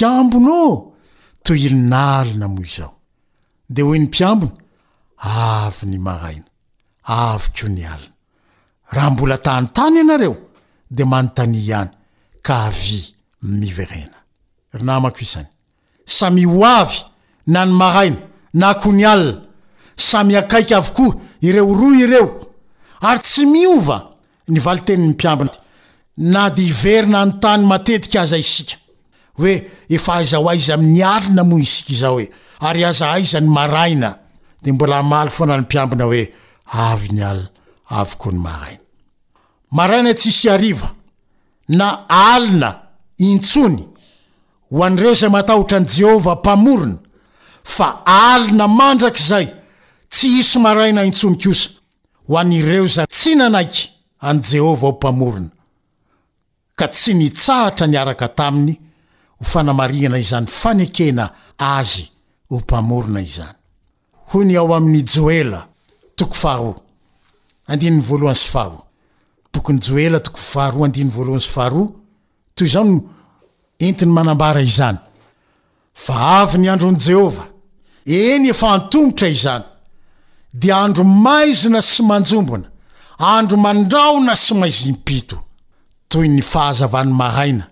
ambno 0.08 0.90
toy 1.44 1.60
ilinaalina 1.66 2.46
moa 2.54 2.68
zao 2.76 2.94
de 3.74 3.82
hoy 3.82 3.98
ny 4.00 4.06
mpiambona 4.08 4.52
avy 5.42 5.84
ny 5.90 5.98
maraina 6.06 6.48
avoko 7.20 7.66
ny 7.68 7.82
alina 7.92 8.14
raha 8.94 9.10
mbola 9.10 9.36
tany 9.46 9.66
tany 9.76 9.96
ianareo 10.00 10.36
de 10.90 11.02
manontany 11.04 11.56
ihany 11.60 11.90
ka 12.42 12.54
avy 12.66 13.00
miverena 13.58 14.18
rynamakoisany 14.78 15.46
samy 16.16 16.44
hoavy 16.44 16.96
na 17.52 17.64
ny 17.66 17.72
maraina 17.80 18.16
na 18.54 18.74
ko 18.80 18.88
ny 18.92 19.04
alina 19.12 19.40
samy 20.08 20.32
akaiky 20.40 20.74
avokoa 20.74 21.14
ireo 21.48 21.72
roy 21.80 21.98
ireo 22.04 22.28
ary 23.08 23.20
tsy 23.22 23.42
miova 23.46 23.98
ny 24.48 24.58
vali 24.64 24.80
teniny 24.86 25.12
mpiambona 25.12 25.50
na 26.32 26.50
de 26.50 26.62
iveryna 26.70 27.18
any 27.22 27.32
tany 27.42 27.62
matetika 27.70 28.20
aza 28.22 28.36
isika 28.44 28.79
oe 29.38 29.70
efa 29.88 30.14
aiza 30.14 30.38
ho 30.38 30.48
a 30.48 30.54
iza 30.54 30.74
amin'ny 30.74 31.02
alina 31.04 31.44
mo 31.44 31.58
isika 31.58 31.92
izao 31.92 32.14
oe 32.14 32.26
ary 32.60 32.84
aza 32.84 33.12
aiza 33.12 33.40
ny 33.40 33.48
maraina 33.48 34.14
de 34.62 34.72
mbola 34.72 34.98
amaly 34.98 35.30
foana 35.30 35.56
nympiambina 35.56 36.04
hoe 36.04 36.32
avy 36.66 37.08
ny 37.12 37.22
ali 37.24 37.46
avoko 37.88 38.30
ny 38.32 38.38
maraina 38.38 38.80
maraina 39.70 40.14
tsisy 40.14 40.50
ariva 40.50 40.90
na 41.68 42.06
alina 42.08 42.80
intsony 43.16 43.84
ho 44.70 44.84
an'reo 44.84 45.14
zay 45.14 45.30
matahotra 45.30 45.78
an 45.78 45.86
jehova 45.86 46.34
mpamorona 46.36 46.98
fa 47.64 48.02
alina 48.06 48.68
mandrak'zay 48.68 49.46
tsy 50.10 50.28
hisy 50.28 50.58
maraina 50.58 51.04
intsony 51.04 51.36
kosa 51.42 51.70
ho 52.28 52.38
an'reo 52.38 52.86
zay 52.86 53.06
tsy 53.06 53.34
nanaiky 53.34 53.88
an 54.20 54.40
jehovah 54.42 54.90
ao 54.90 54.92
mpamorona 54.92 55.50
ka 56.76 56.88
tsy 56.88 57.14
nitsahatra 57.14 57.86
ny 57.86 57.96
araka 57.96 58.28
taminy 58.28 58.74
ofanamariana 59.40 60.18
izany 60.18 60.46
fanekena 60.46 61.30
azy 61.58 62.08
ho 62.50 62.58
mpamorona 62.60 63.20
izany 63.20 63.56
hoy 64.32 64.44
ny 64.44 64.56
ao 64.58 64.74
amin'ny 64.74 65.04
joela 65.06 65.66
toko 66.16 66.34
faro 66.34 66.74
andinny 67.66 68.02
voalohan 68.02 68.34
s 68.34 68.44
faro 68.44 68.84
bokony 69.54 69.78
joela 69.80 70.20
toko 70.20 70.38
faharo 70.38 70.84
advoalohnsfaroa 70.84 71.88
toy 72.54 72.68
zany 72.68 73.00
entiny 73.80 74.12
manambara 74.12 74.60
izany 74.62 74.98
va 76.06 76.14
avy 76.42 76.58
ny 76.58 76.68
androni 76.70 77.00
jehova 77.00 77.46
eny 78.06 78.48
efa 78.52 78.68
antomotra 78.74 79.28
izany 79.28 79.64
dea 80.52 80.76
andro 80.84 81.04
maizina 81.04 81.82
sy 81.82 82.02
manjombona 82.02 82.70
andro 83.18 83.56
mandraona 83.56 84.36
sy 84.36 84.54
maizimpito 84.54 85.36
toy 86.08 86.28
ny 86.28 86.42
fahazavan'ny 86.42 87.12
mahaina 87.14 87.69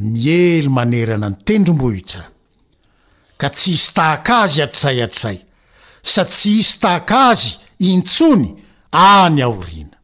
miely 0.00 0.68
manerana 0.68 1.28
ny 1.28 1.36
tendrombohitra 1.44 2.24
ka 3.40 3.48
tsy 3.50 3.70
hisy 3.76 3.92
tahaka 3.94 4.34
azy 4.44 4.62
atrayatray 4.64 5.38
sad 6.12 6.28
tsy 6.28 6.50
hisy 6.58 6.76
tahaka 6.80 7.16
azy 7.30 7.50
intsony 7.92 8.48
any 8.92 9.40
aorina 9.46 9.96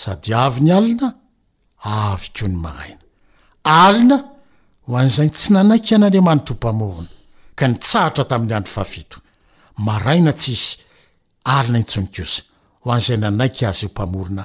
sady 0.00 0.32
avy 0.46 0.60
ny 0.60 0.70
alina 0.78 1.08
avy 1.84 2.28
ko 2.36 2.48
ny 2.48 2.56
maraina 2.56 3.02
alina 3.80 4.16
ho 4.86 4.96
an'izay 5.00 5.30
tsy 5.36 5.48
nanaiky 5.54 5.94
an'andriamanitra 5.94 6.52
ho 6.54 6.58
mpamorona 6.58 7.08
ka 7.58 7.64
ni 7.70 7.78
tsahatra 7.86 8.24
tamin'ny 8.28 8.52
andro 8.54 8.62
faafito 8.74 9.18
maraina 9.86 10.32
tsisy 10.32 10.70
alina 11.56 11.78
intsony 11.82 12.08
kosa 12.16 12.42
ho 12.82 12.86
an'izay 12.92 13.16
nanaiky 13.24 13.62
azy 13.70 13.84
ho 13.86 13.90
mpamorona 13.94 14.42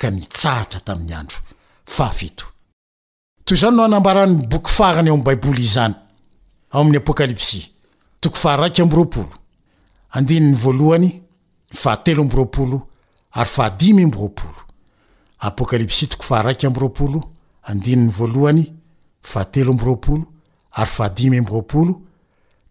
ka 0.00 0.06
ny 0.10 0.22
tsahatra 0.36 0.80
tamin'ny 0.80 1.14
andro 1.20 1.38
fafito 1.86 2.51
toy 3.44 3.56
zao 3.56 3.70
no 3.70 3.84
anambarany 3.84 4.46
boky 4.48 4.70
farany 4.70 5.06
eo 5.08 5.14
amybaiboly 5.14 5.62
izany 5.62 5.94
ao 6.70 6.80
amin'ny 6.80 6.98
apôkalipsy 6.98 7.60
toko 8.20 8.36
faharaiky 8.36 8.82
amby 8.82 8.96
roapolo 8.96 9.24
andinyn'ny 10.12 10.56
voalohany 10.56 11.22
fahatelo 11.74 12.22
ambroo 12.22 12.50
aryahiyb 12.52 12.70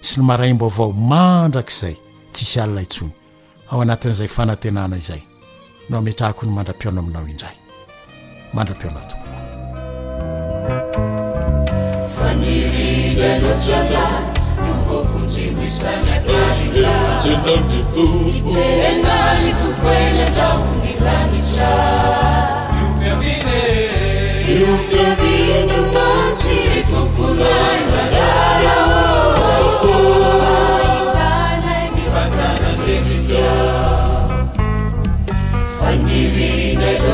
sy 0.05 0.21
ny 0.21 0.25
maraimbo 0.29 0.67
avao 0.69 0.93
mandrak'izay 0.93 1.97
tsisy 2.33 2.61
alilaintsony 2.65 3.11
ao 3.73 3.81
anatin'izay 3.83 4.29
fanantenana 4.37 4.99
izay 5.01 5.23
no 5.89 6.03
metrako 6.05 6.47
ny 6.47 6.53
mandrapiona 6.57 7.01
aminao 7.01 7.29
indray 7.33 7.59
mandra-pionato 8.55 9.17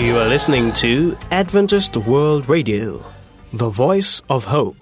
you 0.00 0.16
are 0.16 0.24
listening 0.26 0.72
to 0.72 1.12
adventised 1.38 1.96
world 2.06 2.48
radio 2.48 2.98
the 3.52 3.68
voice 3.68 4.22
of 4.34 4.42
hope 4.46 4.78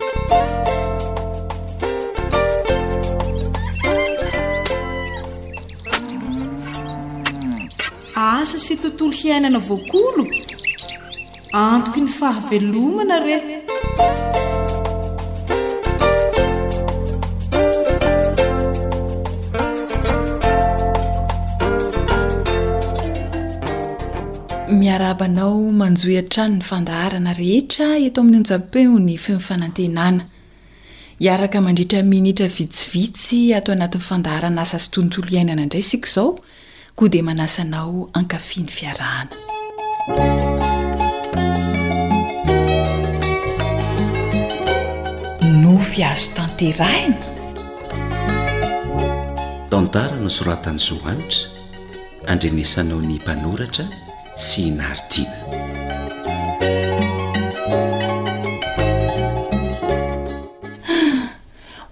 asa 8.14 8.59
sy 8.66 8.75
tontolo 8.85 9.16
hiainana 9.23 9.61
voakolo 9.70 10.25
antoko 11.64 11.99
ny 12.05 12.11
fahavelomana 12.20 13.16
re 13.27 13.38
miarabanao 24.81 25.61
manjoy 25.81 26.16
an-trano 26.21 26.55
ny 26.59 26.62
fandaharana 26.71 27.33
rehetra 27.40 27.87
eto 28.07 28.19
amin'ny 28.23 28.38
anjampeo 28.40 28.95
ny 29.07 29.14
fonifanantenana 29.25 30.25
hiaraka 31.25 31.59
mandritra 31.66 32.01
minitra 32.12 32.47
vitsivitsy 32.59 33.40
ato 33.59 33.71
anatin'ny 33.77 34.07
fandaharana 34.11 34.61
asasy 34.66 34.88
tontolo 34.95 35.29
iainana 35.37 35.62
indray 35.66 35.83
sika 35.90 36.09
izao 36.11 36.29
koa 36.99 37.09
dia 37.14 37.23
manasanao 37.29 37.93
ankafiany 38.19 38.71
fiarahana 38.71 39.31
nofiazo 45.64 46.29
tanteraina 46.38 47.19
tantarano 49.73 50.31
soratany 50.38 50.79
zoanitra 50.79 51.49
andrenesanao 52.31 53.01
ny 53.09 53.14
mpanoratra 53.23 53.85
tsy 54.40 54.70
naridina 54.72 55.37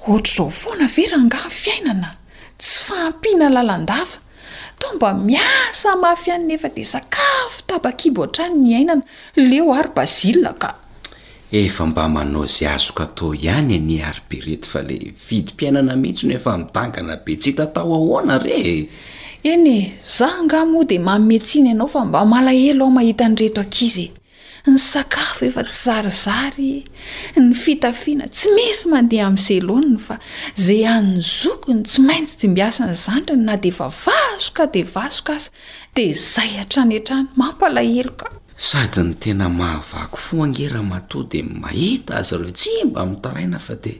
ohatra 0.06 0.22
izao 0.24 0.50
foana 0.60 0.86
vera 0.96 1.16
angano 1.20 1.50
fiainana 1.62 2.10
tsy 2.58 2.84
fampiana 2.86 3.48
lalandava 3.54 4.16
to 4.80 4.86
mba 4.96 5.10
miasa 5.26 5.90
mahafy 6.02 6.30
annaefa 6.36 6.68
de 6.76 6.84
sakafo 6.92 7.60
tabakibo 7.66 8.22
atrany 8.24 8.54
miainana 8.66 9.02
leo 9.48 9.74
ary 9.78 9.88
bazila 9.96 10.52
ka 10.62 10.70
efa 11.62 11.86
mba 11.86 12.08
manao 12.08 12.44
izay 12.48 12.68
azoka 12.74 13.04
tao 13.16 13.34
ihany 13.34 13.74
any 13.76 14.02
aro 14.08 14.20
be 14.28 14.36
rety 14.40 14.68
fa 14.72 14.82
le 14.82 14.96
vidy 15.28 15.52
mpiainana 15.52 15.96
mihitsy 16.00 16.26
no 16.26 16.34
efa 16.38 16.58
midangana 16.58 17.16
be 17.16 17.36
tsy 17.36 17.50
hitatao 17.50 17.94
ahoana 17.94 18.38
rehe 18.38 18.88
eny 19.52 19.76
e 19.78 19.92
za 20.18 20.28
angamoa 20.40 20.84
dia 20.84 21.00
manometsina 21.00 21.68
ianao 21.68 21.88
fa 21.88 22.04
mba 22.04 22.24
malahelo 22.32 22.84
aho 22.84 22.90
mahita 22.96 23.24
ny 23.28 23.34
reto 23.36 23.60
akizy 23.64 24.06
ny 24.66 24.78
sakafo 24.90 25.42
efa 25.48 25.62
tsy 25.68 25.78
zarizary 25.84 26.72
ny 27.40 27.54
fitafiana 27.62 28.26
tsy 28.34 28.46
misy 28.56 28.84
mandeha 28.92 29.24
amin'ny 29.30 29.42
selonina 29.48 29.98
fa 30.06 30.16
zay 30.64 30.82
an'ny 30.94 31.20
zokony 31.40 31.82
tsy 31.88 31.98
maintsy 32.06 32.34
di 32.40 32.46
mbi 32.52 32.62
asany 32.68 32.94
zantrany 33.04 33.44
na 33.46 33.54
de 33.62 33.68
efa 33.72 33.86
vasoka 34.04 34.64
dea 34.72 34.84
vasoka 34.94 35.32
azy 35.38 35.48
dia 35.94 36.14
zay 36.32 36.52
atrany 36.62 36.94
an-trany 36.98 37.26
mampalahelo 37.40 38.12
ka 38.20 38.26
sady 38.68 39.00
ny 39.08 39.12
tena 39.22 39.46
mahavako 39.58 40.16
fo 40.24 40.34
angera 40.46 40.80
matoa 40.90 41.24
dia 41.30 41.44
mahita 41.62 42.10
azy 42.20 42.34
reo 42.40 42.50
tsy 42.58 42.70
mba 42.88 43.00
mitaraina 43.10 43.58
fa 43.66 43.74
dea 43.84 43.98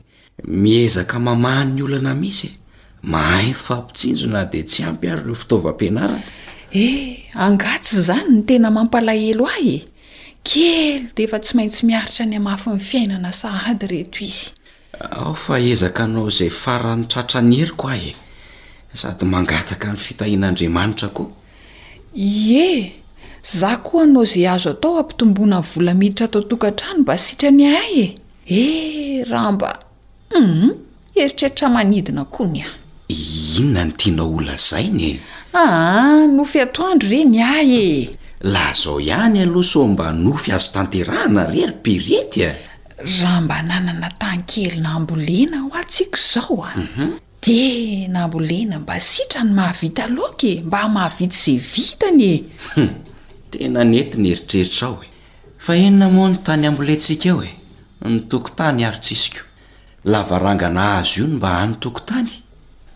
miezaka 0.62 1.16
mamahan 1.26 1.70
ny 1.74 1.82
olona 1.87 2.12
misy 2.22 2.46
e. 2.48 2.52
mahaiy 3.02 3.54
fampitsinjona 3.54 4.44
dia 4.44 4.64
tsy 4.66 4.82
ampy 4.82 5.08
ary 5.11 5.22
ireo 5.22 5.34
fitaovampianarana 5.34 6.22
eh 6.72 7.30
angatsy 7.34 7.96
izany 7.98 8.28
ny 8.30 8.42
tena 8.42 8.70
mampalahelo 8.70 9.46
ahy 9.46 9.74
e 9.76 9.82
kely 10.42 11.06
dea 11.14 11.24
efa 11.24 11.38
tsy 11.38 11.56
maintsy 11.56 11.87
miaritra 11.87 12.26
ny 12.26 12.37
amhafy 12.37 12.70
ny 12.74 12.78
fiainana 12.80 13.32
sahady 13.32 13.87
reto 13.87 14.24
izy 14.24 14.50
ao 15.11 15.34
fa 15.34 15.61
ezaka 15.61 16.04
anao 16.04 16.28
izay 16.28 16.50
farany 16.50 17.04
tratra 17.08 17.40
ny 17.42 17.56
heryko 17.56 17.88
ahy 17.88 18.08
e 18.94 18.94
sady 18.96 19.24
mangataka 19.26 19.90
ny 19.92 19.96
fitahian'andriamanitra 20.04 21.08
koa 21.14 21.30
ie 22.16 22.92
zah 23.46 23.78
koa 23.82 24.02
anao 24.02 24.22
izay 24.26 24.48
azo 24.48 24.70
atao 24.74 24.98
ampitomboana 24.98 25.61
ny 25.62 25.66
vola 25.74 25.94
miditra 25.94 26.28
tao 26.28 26.42
tokantrano 26.42 26.98
mba 27.02 27.18
sitra 27.18 27.50
ny 27.50 27.62
a 27.66 27.70
hay 27.78 27.94
e 28.04 28.08
ehe 28.58 29.24
raha 29.30 29.52
mba 29.52 29.70
um 30.37 30.42
mhm, 30.44 30.72
eritreritra 31.14 31.68
manidina 31.70 32.24
koa 32.24 32.46
ny 32.50 32.61
ahy 32.66 32.70
inona 33.08 33.84
ny 33.84 33.92
tianao 33.96 34.34
olazainy 34.36 35.08
e? 35.12 35.20
aha 35.52 36.26
nofy 36.36 36.60
atoandro 36.64 37.08
ireny 37.08 37.38
ahy 37.42 37.76
e 37.76 38.08
lah 38.52 38.68
zao 38.80 39.00
ihany 39.00 39.40
aloha 39.44 39.64
so 39.70 39.86
mba 39.88 40.12
nofy 40.12 40.52
azo 40.52 40.70
tanterahana 40.74 41.42
rery 41.52 41.72
pirity 41.82 42.42
a 42.44 42.50
e. 42.52 42.56
raha 43.22 43.40
mba 43.40 43.62
nanana 43.68 44.08
tanykely 44.20 44.76
nambolena 44.84 45.58
ho 45.60 45.78
tsiaka 45.92 46.18
izao 46.20 46.56
a 46.68 46.70
mhm. 46.82 47.08
di 47.42 47.62
nambolena 48.14 48.76
mba 48.78 49.00
sitra 49.00 49.44
ny 49.44 49.52
mahavita 49.58 50.06
loka 50.16 50.46
e 50.46 50.60
mba 50.66 50.80
hmahavita 50.86 51.36
izay 51.36 51.58
vitanye 51.72 52.32
tena 53.50 53.84
nenti 53.84 54.16
ny 54.18 54.28
heritreritra 54.28 54.88
ao 54.88 54.98
e 55.06 55.08
fa 55.64 55.72
inona 55.76 56.06
moa 56.14 56.28
ny 56.30 56.38
tany 56.46 56.66
ambolentsika 56.66 57.28
eho 57.28 57.40
e 57.50 57.52
ny 58.04 58.20
tokontany 58.30 58.84
arotsisiko 58.84 59.40
lavarangana 60.04 60.82
azy 60.98 61.18
io 61.20 61.26
no 61.26 61.36
mba 61.36 61.48
hanotokontany 61.60 62.32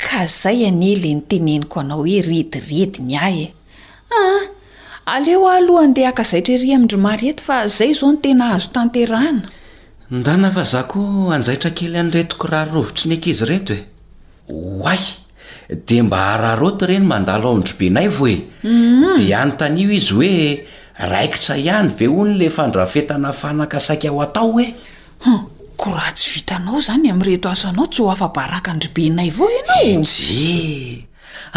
ka 0.02 0.26
zay 0.26 0.66
anyela 0.66 1.08
nyteneniko 1.16 1.80
anao 1.80 2.02
hoe 2.02 2.18
rediredi 2.28 3.00
ny 3.08 3.16
ahy 3.26 3.42
e 3.48 3.52
aha 4.18 4.40
aleoa 5.14 5.54
alohany 5.62 5.94
dea 5.96 6.08
akazaitre 6.12 6.54
hiry 6.56 6.70
amindry 6.76 6.98
mareto 7.06 7.42
fa 7.48 7.58
zay 7.78 7.92
zao 8.00 8.10
no 8.12 8.18
tena 8.24 8.50
azo 8.54 8.70
tanterahana 8.76 9.48
nda 10.10 10.36
nafa 10.36 10.64
zahko 10.72 11.02
anjaitra 11.36 11.70
kely 11.78 11.96
any 12.02 12.10
retiko 12.18 12.46
raharovitry 12.54 13.06
n 13.08 13.12
ankizy 13.16 13.44
reto 13.50 13.72
e 13.78 13.86
oay 14.52 15.02
de 15.86 16.02
mba 16.02 16.18
hararoto 16.32 16.84
ireny 16.84 17.06
mandalo 17.12 17.48
aondro 17.48 17.74
benay 17.78 18.08
vao 18.08 18.26
e 18.28 18.36
mhm. 18.62 19.16
di 19.18 19.26
anyntanio 19.40 19.90
izy 19.98 20.12
hoe 20.18 20.40
raikitra 21.12 21.56
ihany 21.56 21.88
ve 21.98 22.06
o 22.08 22.24
ny 22.24 22.34
le 22.40 22.48
fandrafetana 22.50 23.32
fanaka 23.32 23.80
saika 23.80 24.08
aho 24.08 24.20
atao 24.22 24.50
hoe 24.52 24.68
koraha 25.82 26.12
tsy 26.14 26.26
vita 26.38 26.58
nao 26.66 26.78
zany 26.86 27.06
ami'nrehto 27.12 27.50
asanao 27.50 27.86
tsy 27.90 28.00
ho 28.06 28.12
afa-baraka 28.14 28.68
androbenay 28.74 29.28
avao 29.34 29.48
ian 29.56 29.66
aoje 29.76 30.54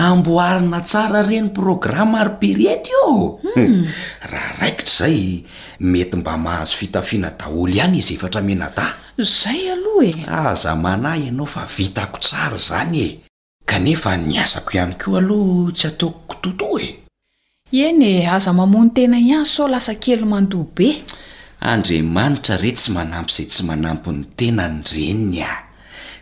amboarina 0.07 0.79
tsara 0.89 1.21
reny 1.29 1.49
programma 1.57 2.17
aro 2.21 2.33
pe 2.41 2.47
rety 2.59 2.89
io 2.95 3.05
um 3.45 3.83
raha 4.31 4.51
raikitra 4.59 4.93
zay 4.97 5.43
mety 5.79 6.17
mba 6.17 6.33
mahazo 6.45 6.73
fitafiana 6.79 7.29
daholo 7.39 7.71
ihany 7.75 7.97
izy 8.01 8.13
efatra 8.17 8.41
menata 8.47 8.85
izay 9.23 9.61
aloha 9.73 10.05
e 10.09 10.11
aza 10.49 10.71
ah, 10.71 10.75
manahy 10.83 11.21
ianao 11.25 11.45
fa 11.45 11.61
vitako 11.77 12.17
tsara 12.17 12.57
zany 12.57 12.97
e 13.07 13.09
kanefa 13.69 14.17
niazako 14.17 14.71
ihany 14.77 14.95
ko 15.01 15.17
aloha 15.19 15.71
tsy 15.77 15.85
ataokoko 15.91 16.35
toto 16.43 16.67
e 16.81 16.89
eny 17.87 18.03
e 18.23 18.27
aza 18.35 18.49
mamony 18.57 18.89
tena 18.95 19.17
iazy 19.29 19.49
sao 19.53 19.67
lasa 19.69 19.93
kely 20.03 20.25
mandoha 20.31 20.67
be 20.75 20.89
andriamanitra 21.65 22.55
re 22.61 22.71
tsy 22.77 22.91
manampy 22.91 23.33
izay 23.43 23.47
tsy 23.49 23.63
manampy 23.65 24.11
ny 24.13 24.23
tenany 24.37 24.79
reniny 24.93 25.41
a 25.43 25.53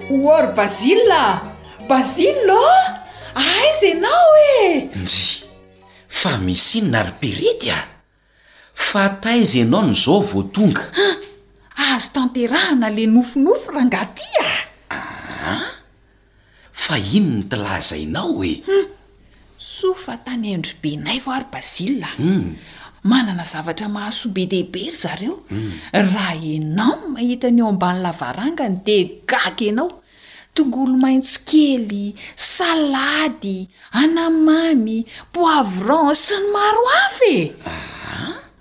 e 0.02 0.20
oor 0.26 0.44
basila 0.56 1.22
basilloa 1.88 2.78
aiza 3.50 3.88
anao 3.94 4.30
e 4.58 4.88
indry 4.94 5.30
fa 6.18 6.32
misino 6.44 6.88
na 6.92 7.00
ry 7.06 7.12
perity 7.20 7.68
a 7.70 7.78
fa 8.86 9.02
taiza 9.22 9.54
ianao 9.62 9.86
ny 9.90 9.94
zao 10.04 10.18
voatonga 10.30 10.82
ah! 11.02 11.33
azo 11.76 12.10
tanterahana 12.14 12.88
le 12.94 13.04
nofonofo 13.10 13.70
rahangaty 13.74 14.28
aa 14.38 14.62
ah. 14.94 15.02
ah, 15.58 15.66
fa 16.84 16.96
ino 17.18 17.28
nytilazainao 17.42 18.34
e 18.46 18.52
hmm. 18.66 18.84
sofa 19.78 20.12
tany 20.26 20.46
endrobenay 20.54 21.18
voary 21.24 21.46
bazila 21.52 22.08
hmm. 22.20 22.46
manana 23.10 23.44
zavatra 23.52 23.88
mahasobe 23.96 24.42
deibe 24.52 24.80
ry 24.86 24.90
zareo 25.02 25.36
hmm. 25.50 25.72
raha 26.02 26.32
enao 26.54 26.94
n 26.94 27.02
mahitany 27.14 27.58
eo 27.62 27.68
ambany 27.74 27.98
lavarangana 28.06 28.76
de 28.86 28.98
gag 29.30 29.56
ianao 29.68 29.90
tongolo 30.54 30.94
maintso 31.04 31.36
kely 31.48 32.04
salady 32.54 33.58
anamamy 34.02 34.98
poivran 35.32 36.06
sy 36.24 36.36
ny 36.40 36.46
maro 36.54 36.82
afe 37.04 37.34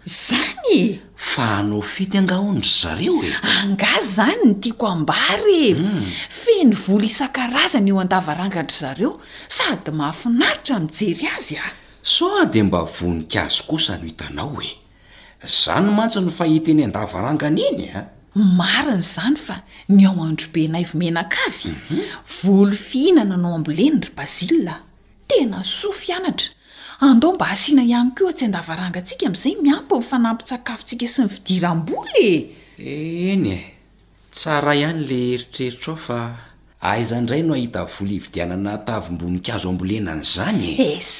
zanye 0.05 0.99
fa 1.15 1.57
anao 1.59 1.81
fity 1.81 2.17
angahondry 2.17 2.67
zareo 2.79 3.23
e 3.23 3.31
anga 3.59 3.87
izany 3.99 4.43
ny 4.45 4.53
tiako 4.59 4.87
ambarye 4.87 5.75
mm. 5.75 6.09
feny 6.29 6.71
volo 6.75 7.03
isan-karazana 7.07 7.87
eo 7.89 7.99
andavarangandra 8.03 8.77
zareo 8.79 9.21
sady 9.47 9.91
mahafinaritra 9.91 10.79
mijery 10.79 11.27
azy 11.27 11.55
a 11.57 11.63
soa 12.03 12.45
dia 12.45 12.63
mba 12.63 12.83
voninkazo 12.83 13.63
kosa 13.63 13.97
no 13.97 14.03
hitanao 14.05 14.59
e 14.61 14.71
za 15.47 15.79
ny 15.79 15.91
mantsy 15.95 16.19
ny 16.21 16.29
faheteny 16.31 16.83
andavarangana 16.83 17.61
eny 17.71 17.83
a 17.95 18.01
marin' 18.35 18.99
izany 18.99 19.35
fa 19.39 19.63
ny 19.89 20.03
ao 20.05 20.19
androbe 20.23 20.67
naivo 20.67 20.97
menakavy 20.99 21.71
mhm. 21.71 21.99
volo 22.43 22.71
fihinana 22.75 23.37
nao 23.37 23.55
ambolenyry 23.55 24.09
bazila 24.15 24.81
tena 25.27 25.63
soafyanatra 25.63 26.51
andeo 27.03 27.33
mba 27.35 27.47
asiana 27.47 27.83
ihany 27.83 28.11
koo 28.17 28.29
a 28.31 28.33
tsy 28.37 28.45
andavarangantsika 28.47 29.23
amin'izay 29.27 29.55
miampy 29.65 29.95
nyfanampy-tsakafontsika 29.99 31.05
sy 31.13 31.21
ny 31.25 31.29
fidiram-boly 31.35 32.29
e 32.79 32.93
eny 33.33 33.47
e 33.51 33.59
tsara 34.35 34.71
ihany 34.81 35.01
la 35.09 35.17
heritreritra 35.31 35.89
ao 35.93 35.99
fa 36.05 36.19
aiza 36.93 37.15
indray 37.21 37.41
no 37.43 37.53
ahita 37.57 37.81
vola 37.93 38.11
hividianana 38.17 38.73
tavymboninkazo 38.87 39.67
ambolenany 39.73 40.21
izanye 40.27 40.71
es 40.95 41.11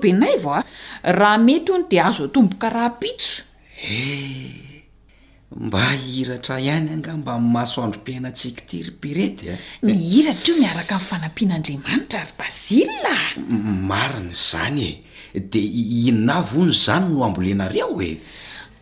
be 0.00 0.12
nay 0.12 0.36
vaoaha 0.44 1.36
ety 1.56 1.72
n 1.78 1.82
de 1.90 2.00
azo 2.00 2.24
h 2.30 2.30
emba 5.50 5.82
eh, 5.94 6.00
iratra 6.20 6.60
ihany 6.60 6.88
anga 6.96 7.16
mba 7.16 7.34
masoandrom-piainantsika 7.54 8.62
ti 8.68 8.82
rypirety 8.82 9.44
a 9.50 9.52
eh? 9.54 9.58
mihiratra 9.82 10.46
io 10.46 10.54
miaraka 10.60 10.94
nyfanampian'andriamanitra 10.98 12.18
ary 12.20 12.32
bazila 12.38 13.14
mariny 13.90 14.34
zany 14.34 14.88
e 15.34 15.40
de 15.52 15.60
innavo 16.08 16.64
ny 16.66 16.72
zany 16.84 17.06
no 17.12 17.24
ambolenareo 17.28 17.96
e 18.00 18.10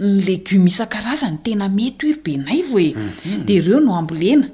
ny 0.01 0.23
legioma 0.27 0.69
isan-karazany 0.73 1.39
tena 1.45 1.67
mety 1.69 2.05
iry 2.13 2.21
benayvao 2.25 2.79
e 2.81 2.91
mhm. 2.95 3.45
de 3.47 3.55
ireo 3.55 3.81
no 3.81 3.93
ambolena 4.01 4.49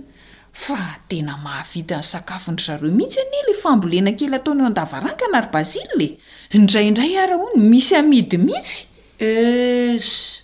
fa 0.52 0.80
tena 1.08 1.36
mahavita 1.44 1.96
ny 2.00 2.06
sakafondry 2.06 2.64
zareo 2.64 2.92
mihitsy 2.96 3.18
anye 3.20 3.40
le 3.50 3.54
faambolenakely 3.62 4.34
ataony 4.36 4.60
eo 4.62 4.66
andavaranka 4.66 5.26
na 5.32 5.40
ry 5.42 5.48
basilae 5.52 6.08
indrayndray 6.54 7.18
arahony 7.18 7.60
misy 7.70 7.94
amidyits 7.94 8.86
es 9.18 10.42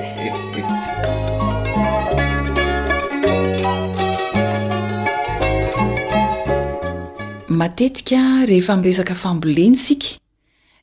matetika 7.59 8.19
rehefa 8.49 8.75
miresaka 8.75 9.15
famboleny 9.15 9.75
sika 9.75 10.09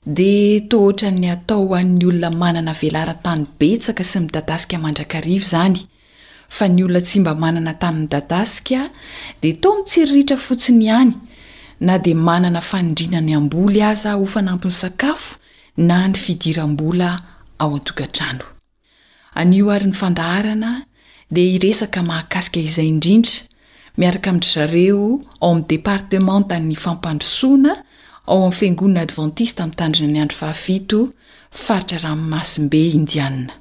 dia 0.04 0.60
tootrany 0.70 1.30
atao 1.30 1.68
han'ny 1.76 2.02
olona 2.10 2.30
manana 2.30 2.74
velarantany 2.82 3.46
betsaka 3.60 4.02
sy 4.04 4.18
midadasika 4.26 4.76
mandrakarivy 4.78 5.46
zany 5.54 5.80
fa 6.48 6.66
ny 6.68 6.82
olona 6.84 7.00
tsy 7.04 7.20
mba 7.22 7.34
manana 7.36 7.74
tamin'ny 7.78 8.08
dadasika 8.12 8.88
dia 9.42 9.54
tao 9.60 9.72
mitsiriritra 9.78 10.36
fotsiny 10.36 10.84
ihany 10.84 11.12
na 11.80 11.98
dia 12.04 12.14
manana 12.16 12.60
fanindrina 12.60 13.20
ny 13.20 13.34
amboly 13.36 13.80
aza 13.82 14.16
hofanampin'ny 14.20 14.74
sakafo 14.82 15.36
na 15.76 16.06
ny 16.08 16.14
fidiram-bola 16.16 17.10
ao 17.60 17.70
antokantrano 17.76 18.44
anio 19.40 19.70
ary 19.74 19.86
ny 19.90 19.94
fandaharana 19.94 20.70
dia 21.30 21.52
hiresaka 21.52 22.02
mahakasika 22.02 22.60
izay 22.66 22.88
indrindra 22.94 23.34
miaraka 23.98 24.30
amidry 24.30 24.52
zareo 24.56 25.04
ao 25.42 25.50
amin'ny 25.52 25.68
departemantany 25.68 26.74
fampandrosoana 26.84 27.72
ao 28.26 28.38
ami'ny 28.40 28.56
fiangonina 28.58 29.00
advantista 29.04 29.66
mtandrina 29.66 30.12
ny 30.12 30.22
adro 30.24 30.36
fahafito 30.40 31.12
faritra 31.50 31.98
ramasimbe 31.98 32.82
indianina 32.88 33.52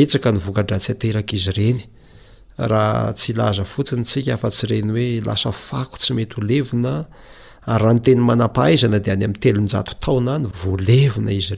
eak 0.00 0.26
nyokadratsy 0.32 0.92
ateraka 0.92 1.36
izy 1.36 1.50
enysy 1.70 3.34
laza 3.36 3.64
fotsiny 3.64 4.04
sika 4.04 4.36
fa 4.36 4.50
tsy 4.50 4.66
reny 4.70 4.92
oe 5.00 5.10
lasa 5.26 5.52
fako 5.52 5.96
tsy 6.00 6.14
mety 6.18 6.40
lenaahny 6.48 8.00
teny 8.06 8.20
mahazna 8.24 8.98
dey 8.98 9.12
atelooa 9.12 10.40
yeeyiyyiaka 10.46 11.52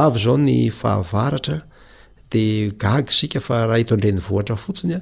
avy 0.05 0.19
zao 0.25 0.37
ny 0.47 0.57
fahavaratra 0.81 1.57
de 2.31 2.45
gagy 2.83 3.07
sika 3.19 3.39
fa 3.47 3.65
raha 3.67 3.77
hito 3.81 3.93
andre 3.95 4.11
ny 4.11 4.19
vohatra 4.27 4.55
fotsiny 4.65 4.93
a 4.97 5.01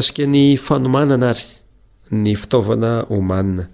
syiny 0.00 0.56
fanomaana 0.56 1.14
aryy 2.10 2.36
fitaovana 2.36 2.90
homanina 3.08 3.64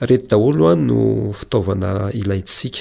rety 0.00 0.26
daholo 0.30 0.68
any 0.72 0.82
no 0.82 1.32
fitaovana 1.32 2.10
ilaintsiaka 2.12 2.78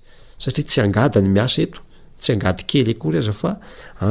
satria 0.44 0.66
tsy 0.72 0.80
angadyny 0.86 1.30
miasa 1.36 1.60
eto 1.66 1.80
tsy 2.22 2.30
angady 2.36 2.62
kely 2.72 2.90
akory 2.96 3.18
aza 3.22 3.34
a 3.50 3.52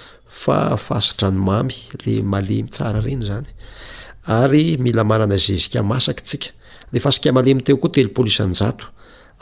fa 0.31 0.75
fasitra 0.77 1.29
no 1.29 1.41
mamy 1.43 1.73
le 2.03 2.21
malemy 2.21 2.67
tsara 2.71 2.99
reny 3.05 3.23
zany 3.29 3.47
ay 4.39 4.53
mila 4.85 5.03
maana 5.03 5.35
imal 6.97 7.13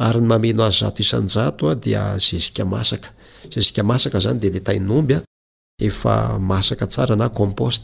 aaymaenoaz 0.05 0.77
ato 0.87 0.99
isanjato 1.05 1.63
da 1.85 2.03
ezika 2.37 2.63
masaka 2.73 3.09
eia 3.57 3.83
maakzanydeaka 3.89 6.85
sarana 6.95 7.27
mpost 7.51 7.83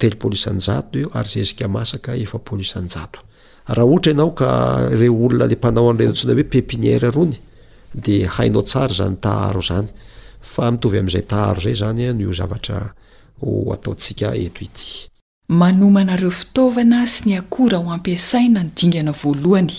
telopolo 0.00 0.32
isanjato 0.40 0.92
io 1.02 1.08
ary 1.18 1.28
zezika 1.34 1.64
masaka 1.76 2.10
efapolo 2.24 2.60
isanyjato 2.68 3.18
raha 3.68 3.86
ohatra 3.86 4.10
ianao 4.12 4.30
ka 4.34 4.88
re 4.90 5.08
olona 5.08 5.46
le 5.46 5.54
mpanao 5.54 5.90
anrenotsina 5.90 6.32
mm. 6.32 6.36
hoe 6.38 6.44
pepinièra 6.44 7.10
rony 7.14 7.36
de 7.94 8.26
hainao 8.26 8.62
tsara 8.62 8.94
zany 8.94 9.16
taharo 9.20 9.60
zany 9.60 9.88
fa 10.42 10.70
mitovy 10.70 10.98
amn'izay 10.98 11.22
taharo 11.22 11.60
zay 11.62 11.74
zany 11.74 12.12
ny 12.14 12.26
o 12.26 12.32
zavatra 12.32 12.92
ho 13.40 13.72
ataotsika 13.72 14.34
eto 14.34 14.60
ityanareofitaovana 14.66 17.06
sy 17.06 17.22
ny 17.28 17.36
aoa 17.38 17.78
o 17.86 17.90
ampiasai 17.90 18.48
na 18.48 18.62
ndngna 18.64 19.12
voalohany 19.12 19.72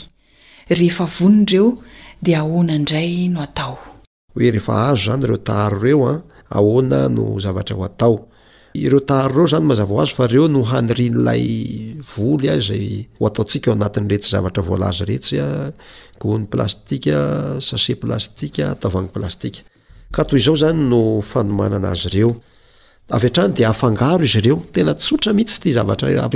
rehefa 0.70 1.06
vonndreo 1.20 1.78
de 2.22 2.36
ahona 2.36 2.76
indray 2.76 3.28
no 3.30 3.42
atao 3.42 3.80
oe 4.36 4.52
rehefa 4.52 4.88
azo 4.88 5.12
zany 5.12 5.26
reotahao 5.26 5.80
reo 5.84 6.08
a 6.10 6.22
ahoana 6.50 7.10
no 7.10 7.40
zavatra 7.40 7.76
ho 7.76 7.84
atao 7.84 8.28
ireo 8.78 9.00
taro 9.06 9.36
reo 9.36 9.48
zany 9.48 9.66
mazava 9.68 9.94
o 9.94 10.02
azy 10.02 10.14
fa 10.18 10.26
reo 10.28 10.48
no 10.50 10.62
hanyrinolay 10.66 11.46
voly 12.16 12.48
azay 12.54 13.08
o 13.22 13.26
ataontsika 13.30 13.70
o 13.72 13.74
anatiny 13.76 14.08
retsy 14.10 14.30
zavatra 14.34 14.64
voalazy 14.66 15.04
retsya 15.10 15.46
gony 16.22 16.46
plastika 16.52 17.18
sase 17.62 17.96
plastika 18.02 18.76
tavany 18.82 19.08
plastika 19.14 19.62
ao 20.14 20.54
anaomaaaazy 20.70 22.20
eogao 22.20 24.12
eotaamihitsytzavatraia 24.12 26.28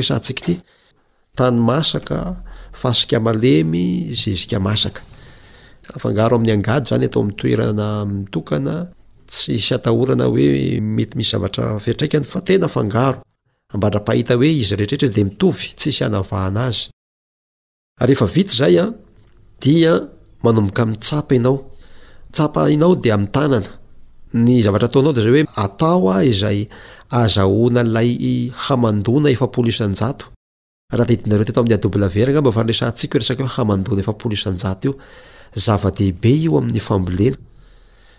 zanyatao 6.89 7.23
mitoerana 7.23 7.87
mtokana 8.05 8.73
tsy 9.27 9.59
syatahorana 9.59 10.31
hoe 10.31 10.79
mety 10.81 11.17
misy 11.19 11.31
zavatra 11.35 11.77
fiatraikany 11.83 12.25
fa 12.25 12.39
tena 12.47 12.67
fangaro 12.71 13.19
ambandra-pahita 13.75 14.33
hoe 14.39 14.49
izy 14.61 14.75
retretra 14.79 15.09
de 15.09 15.23
mioy 15.23 15.73
tssyaoazay 15.79 16.75
azaoayaona 27.19 29.29
eapoloisnjaahainaeto 29.35 31.55
am'y 31.59 31.73
aavramba 31.79 32.51
fareantsikresaka 32.57 33.41
hoe 33.45 33.53
hamandona 33.57 34.01
efapoloisanjato 34.03 34.83
io 34.87 34.93
zava-deibe 35.65 36.31
io 36.45 36.51
amin'ny 36.59 36.81
fambolena 36.87 37.37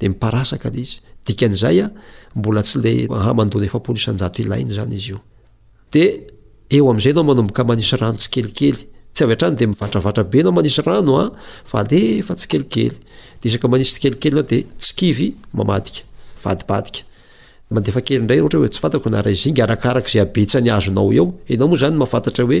de 0.00 0.06
miparasaka 0.08 0.68
la 0.70 0.76
izy 0.84 0.96
dikan'zay 1.26 1.76
a 1.84 1.90
mbola 2.38 2.62
tsy 2.66 2.78
la 2.80 2.88
hamandony 3.26 3.66
efaplisanjato 3.70 4.38
ilainy 4.44 4.72
zany 4.76 4.94
izy 4.98 5.08
io 5.12 5.18
de 5.92 6.04
eoamzay 6.76 7.12
anao 7.12 7.24
manmboka 7.30 7.62
manisy 7.70 7.94
rano 8.00 8.16
tsy 8.20 8.28
kelikely 8.34 8.80
anydemiaravatrae 9.46 10.42
naomaiy 10.42 10.74
anoeya 10.98 11.30
elikelynaodyhaa 13.42 15.82
tsy 18.72 18.78
faaoara 18.82 19.30
zigarakaraky 19.44 20.10
zay 20.14 20.22
abetsa 20.26 20.58
ny 20.60 20.68
azonao 20.76 21.08
eo 21.18 21.26
enao 21.52 21.68
moa 21.70 21.78
zany 21.82 21.96
mafantatrahoe 22.02 22.60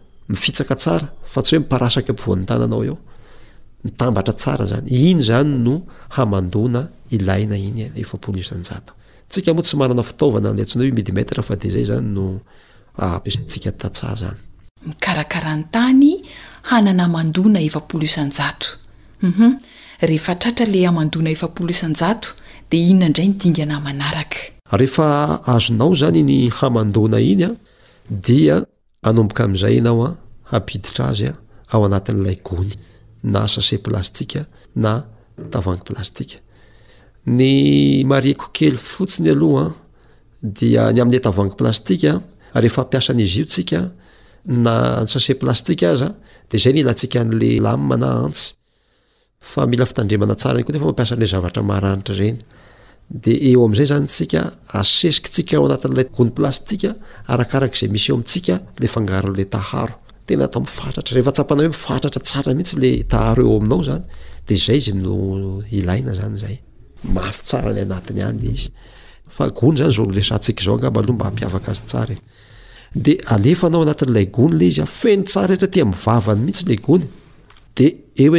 mifitsaka 0.29 0.75
tsara 0.75 1.07
fa 1.25 1.41
tsy 1.41 1.55
hoe 1.55 1.61
miparasaky 1.63 2.11
ampivoany 2.13 2.43
tananao 2.49 2.83
eo 2.87 2.95
mitambatra 3.83 4.33
tsara 4.41 4.65
zany 4.71 4.87
iny 5.01 5.21
zany 5.27 5.51
no 5.65 5.75
hamandona 6.15 6.81
ilaina 7.15 7.55
iny 7.67 7.81
efapoloisanjato 8.01 8.93
tsika 9.29 9.49
moa 9.55 9.63
tsy 9.65 9.75
manana 9.79 10.03
fitaovana 10.09 10.49
n'lay 10.53 10.65
antsinao 10.65 10.85
h 10.89 10.93
milimetra 10.95 11.41
fa 11.47 11.55
de 11.61 11.67
zay 11.73 11.85
zany 11.89 12.07
no 12.15 12.25
ah, 12.97 13.15
ampiasantsika 13.15 13.71
tatsah 13.81 14.15
zany 14.21 14.39
abokazay 29.09 29.75
enaoa 29.81 30.09
apiditra 30.57 31.03
azy 31.11 31.27
ao 31.73 31.81
anat'laygoy 31.87 32.67
na 33.33 33.41
sase 33.53 33.75
plastika 33.85 34.41
na 34.83 34.91
taageyyaody 35.51 36.37
ae 41.15 41.19
taoagafmpiaan'izy 41.25 43.39
iosika 43.41 43.79
na 44.65 44.75
sase 45.13 45.33
plastika 45.41 45.85
az 45.93 46.01
de 46.49 46.55
zay 46.63 46.73
nlatsika 46.73 47.19
le 47.39 47.49
lana 47.65 48.11
aty 48.25 48.39
fa 49.49 49.61
mila 49.71 49.85
fitandremana 49.89 50.35
sara 50.43 50.57
y 50.59 50.63
ko 50.65 50.71
fa 50.73 50.85
mampiasa 50.89 51.13
n 51.21 51.25
zavatra 51.33 51.61
maranitrareny 51.71 52.37
de 53.11 53.33
eo 53.51 53.63
am'izay 53.67 53.85
zany 53.89 54.05
sika 54.15 54.41
asesika 54.79 55.29
tsika 55.33 55.55
o 55.61 55.65
anatin'ilay 55.67 56.07
gony 56.15 56.31
plastika 56.37 56.89
arakaraky 57.33 57.75
izay 57.77 57.89
misy 57.93 58.07
eo 58.11 58.15
amitsika 58.15 58.55
le 58.81 58.87
fangaro 58.93 59.29
la 59.37 59.43
taharo 59.55 59.93
tena 60.27 60.45
atao 60.47 60.61
mifatratra 60.67 61.13
rehefa 61.15 61.31
tsapana 61.35 61.61
hoe 61.63 61.69
mifatratra 61.75 62.21
sara 62.23 62.53
mihitsy 62.55 62.77
eo 78.23 78.35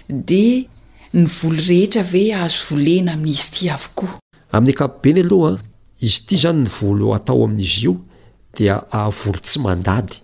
de 0.08 0.68
ny 1.12 1.24
volo 1.26 1.58
rehetra 1.68 2.02
ve 2.02 2.32
aazo 2.34 2.58
volena 2.70 3.12
amin'izy 3.16 3.46
ity 3.52 3.66
avooin'ny 3.74 4.70
akapobeny 4.74 5.20
aloha 5.24 5.52
izy 6.06 6.18
ity 6.20 6.36
zany 6.42 6.60
ny 6.64 6.68
volo 6.78 7.14
atao 7.14 7.44
amin'izy 7.44 7.82
io 7.86 7.92
dia 8.56 8.78
volo 8.92 9.38
tsy 9.44 9.58
mandady 9.64 10.16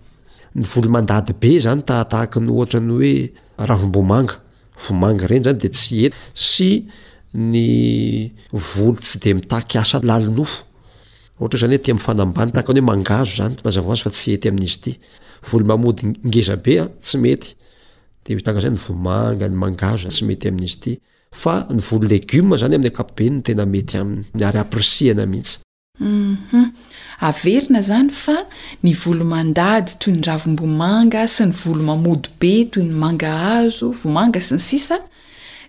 ny 0.55 0.63
volo 0.71 0.89
mandady 0.95 1.33
be 1.33 1.59
zany 1.65 1.81
tahatahaka 1.87 2.39
ny 2.39 2.51
ohatra 2.55 2.79
ny 2.85 2.91
hoe 2.91 3.31
ravimbomanga 3.67 4.35
vomanga 4.83 5.27
reny 5.27 5.43
zany 5.47 5.59
de 5.63 5.69
tsy 5.75 5.97
e 6.07 6.13
sy 6.33 6.71
ny 7.51 7.65
volo 8.73 8.93
tsy 9.03 9.17
de 9.21 9.33
miahafo 9.33 10.65
ohtra 11.41 11.57
ho 11.57 11.61
zany 11.61 11.75
hoe 11.75 11.79
ty 11.83 11.93
mifanambany 11.93 12.51
takany 12.53 12.79
hoe 12.79 12.85
mangazo 12.85 13.35
zany 13.41 13.55
mazavaoazy 13.65 14.03
fa 14.03 14.09
tsy 14.15 14.31
ety 14.37 14.47
amin'izy 14.49 14.79
ty 14.83 14.91
volo 15.49 15.65
mamody 15.69 16.03
ngeza 16.27 16.55
bea 16.65 16.83
tsy 17.03 17.15
mety 17.23 17.49
detakazay 18.25 18.71
ny 18.71 18.77
vomanga 18.85 19.45
ny 19.51 19.55
mangazoy 19.63 20.11
tsy 20.13 20.23
mety 20.29 20.45
amin'izy 20.51 20.77
ty 20.83 20.91
fa 21.41 21.55
ny 21.75 21.81
volo 21.87 22.05
legioma 22.13 22.55
zany 22.61 22.75
amin'ny 22.77 22.91
akapobe 22.93 23.25
mhm. 23.29 23.33
ny 23.37 23.41
tena 23.47 23.63
metyaminy 23.65 24.25
y 24.37 24.43
arypsna 24.45 25.25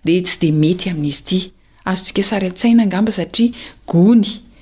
abayvlaeaaazymety 0.02 0.88
amizyazsainangamba 0.94 3.12
sata 3.18 3.44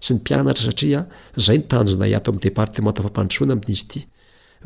sy 0.00 0.14
ny 0.16 0.20
mpianatra 0.22 0.64
satria 0.64 1.06
zay 1.36 1.58
ntanjonay 1.60 2.14
ato 2.16 2.30
ami'ny 2.32 2.42
departement 2.46 2.96
fampandrony 3.04 3.50
ain'izyy 3.54 4.04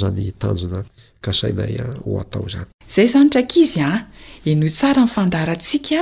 any 0.06 0.26
zay 2.94 3.06
zany 3.12 3.28
draika 3.32 3.54
izy 3.62 3.80
a 3.80 3.82
ah. 3.92 3.98
enoo 4.50 4.68
tsara 4.76 5.00
nifandaratsika 5.02 5.98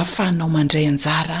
afa 0.00 0.22
ah, 0.22 0.26
hanao 0.28 0.48
mandray 0.56 0.86
anjara 0.90 1.40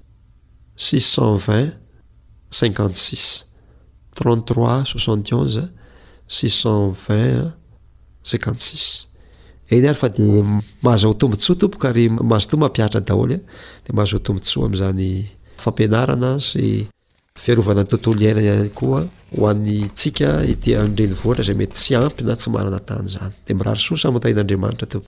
a 0.77 1.71
ey 9.71 9.87
ayfa 9.87 10.07
d 10.11 10.19
mahazoho 10.83 11.13
tombontsoa 11.15 11.55
tompo 11.55 11.77
kary 11.79 12.09
mahazo 12.09 12.47
to 12.49 12.57
mampiatra 12.57 12.99
daholo 12.99 13.35
a 13.35 13.37
de 13.85 13.91
mahazoho 13.95 14.19
tombontsoa 14.19 14.65
ami'zany 14.65 15.29
fampianarana 15.63 16.31
sy 16.47 16.65
fiarovana 17.39 17.81
ny 17.85 17.87
tontolo 17.87 18.19
iainaany 18.21 18.69
koa 18.75 19.01
ho 19.35 19.43
any 19.51 19.87
tsika 19.95 20.43
iti 20.51 20.71
dreny 20.95 21.13
voatra 21.21 21.43
zay 21.47 21.55
mety 21.55 21.73
tsy 21.79 21.95
ampyna 21.95 22.33
tsy 22.39 22.49
marana 22.55 22.79
tany 22.87 23.07
zany 23.15 23.31
de 23.47 23.51
mirarysosamotain'andriamanitraoo 23.53 25.07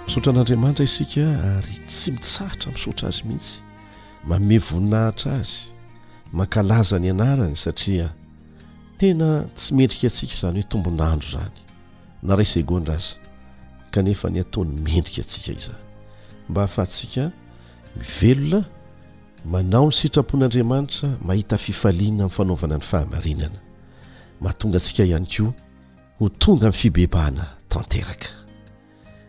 misaotra 0.07 0.33
an'andriamanitra 0.33 0.85
isika 0.85 1.23
ary 1.57 1.75
tsy 1.87 2.11
mitsahatra 2.11 2.73
misaotra 2.73 3.09
azy 3.09 3.23
mihitsy 3.27 3.61
maome 4.25 4.59
voninahitra 4.59 5.33
azy 5.33 5.55
mankalaza 6.33 6.99
ny 6.99 7.11
anarany 7.11 7.55
satria 7.57 8.09
tena 8.99 9.45
tsy 9.55 9.75
miendrika 9.75 10.07
atsika 10.07 10.33
izany 10.33 10.61
hoe 10.61 10.69
tombonandro 10.69 11.29
zany 11.31 11.57
na 12.23 12.37
raisegondra 12.37 12.95
azy 12.95 13.17
kanefa 13.91 14.31
ny 14.31 14.41
ataony 14.41 14.71
mendrika 14.81 15.23
atsika 15.23 15.53
izany 15.59 15.79
mba 16.49 16.61
hahafahatsika 16.61 17.31
mivelona 17.99 18.65
manao 19.45 19.87
ny 19.89 19.93
sitrapoan'andriamanitra 19.93 21.09
mahita 21.27 21.59
fifaliana 21.59 22.25
amin'ny 22.25 22.31
fanaovana 22.37 22.77
ny 22.79 22.83
fahamarinana 22.91 23.59
mahatonga 24.41 24.79
antsika 24.79 25.05
ihany 25.05 25.27
koa 25.37 25.53
ho 26.19 26.29
tonga 26.29 26.67
min'ny 26.71 26.81
fibebaana 26.81 27.45
tanteraka 27.69 28.29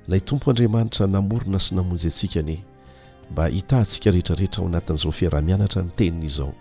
ilay 0.07 0.20
tompo 0.22 0.51
andriamanitra 0.51 1.07
namorina 1.07 1.59
sy 1.59 1.76
namonjy 1.76 2.07
antsika 2.07 2.39
ane 2.39 2.63
mba 3.32 3.47
hitantsika 3.47 4.11
rehetrarehetra 4.11 4.61
ho 4.63 4.68
anatin'izao 4.68 5.11
fiaramianatra 5.11 5.82
n 5.84 5.89
tenina 5.95 6.26
izao 6.26 6.53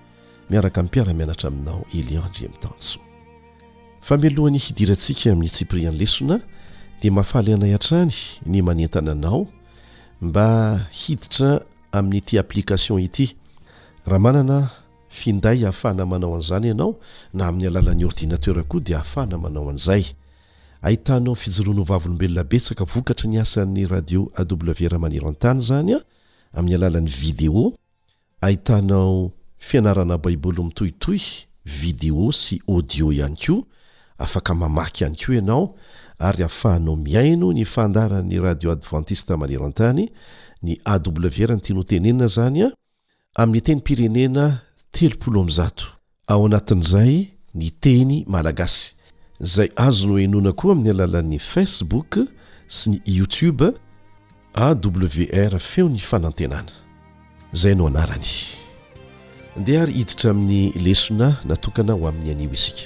miaraka 0.50 0.82
mipiaramianatra 0.82 1.48
aminao 1.48 1.84
eliandry 1.94 2.46
ami'ny 2.46 2.58
tanso 2.60 2.98
familohany 4.00 4.58
hidiraansika 4.58 5.30
amin'ny 5.32 5.48
tsiprian 5.50 5.94
lesona 5.94 6.40
dia 7.00 7.12
mafala 7.12 7.54
ana 7.54 7.66
yan-trany 7.66 8.12
ny 8.46 8.62
manentana 8.62 9.12
anao 9.12 9.46
mba 10.20 10.78
hiditra 10.90 11.60
amin'nyty 11.98 12.38
applikation 12.38 12.98
ity 12.98 13.36
raha 14.06 14.18
manana 14.18 14.70
finday 15.08 15.64
afahna 15.66 16.06
manao 16.06 16.34
an'zany 16.38 16.66
ianao 16.68 16.98
na 17.34 17.46
amin'ny 17.48 17.66
alalan'ny 17.66 18.04
ordinater 18.04 18.62
koa 18.68 18.80
de 18.80 18.94
ahafahna 18.96 19.38
manao 19.44 19.70
azay 19.70 20.04
ataofijoonvavobeonaeskakatr 20.84 23.26
nasan'yradio 23.34 24.22
awmaniratany 24.40 25.60
zanyy' 25.68 25.96
vidéo 27.22 27.64
ataofianaranabaibly 28.48 30.62
mitohitoy 30.64 31.20
vidéo 31.64 32.32
sy 32.32 32.60
adio 32.76 33.10
any 33.26 33.36
ko 33.46 33.66
afaka 34.18 34.54
mamaky 34.54 35.04
any 35.04 35.16
ko 35.16 35.32
anao 35.32 35.76
aryafahanao 36.18 36.96
miaino 36.96 37.52
ny 37.52 37.64
fandaran'ny 37.64 38.38
radio 38.40 38.70
adventistemanero 38.72 39.66
antany 39.66 40.10
ny 40.64 40.80
awr 40.84 41.54
nytinotenenina 41.56 42.26
zany 42.34 42.62
a 42.66 42.70
amin'ny 43.42 43.62
teny 43.64 43.78
mpirenena 43.82 44.44
telozato 44.96 45.84
ao 46.32 46.40
anatin'izay 46.46 47.14
ny 47.58 47.68
teny 47.82 48.16
malagasy 48.34 48.86
zay 49.54 49.68
azo 49.86 50.06
no 50.08 50.16
henona 50.22 50.52
koa 50.60 50.72
amin'ny 50.74 50.90
alalan'ny 50.94 51.38
facebook 51.52 52.12
sy 52.76 52.84
ny 52.90 52.98
youtube 53.16 53.66
awr 54.66 55.58
feo 55.70 55.86
ny 55.94 55.98
fanantenana 56.10 56.72
zay 57.62 57.74
no 57.74 57.86
anarany 57.90 58.24
ndea 59.60 59.82
ary 59.82 59.92
hiditra 59.98 60.30
amin'ny 60.34 60.62
lesona 60.84 61.28
natokana 61.48 61.92
ho 61.98 62.02
amin'ny 62.10 62.30
anio 62.34 62.50
isika 62.58 62.84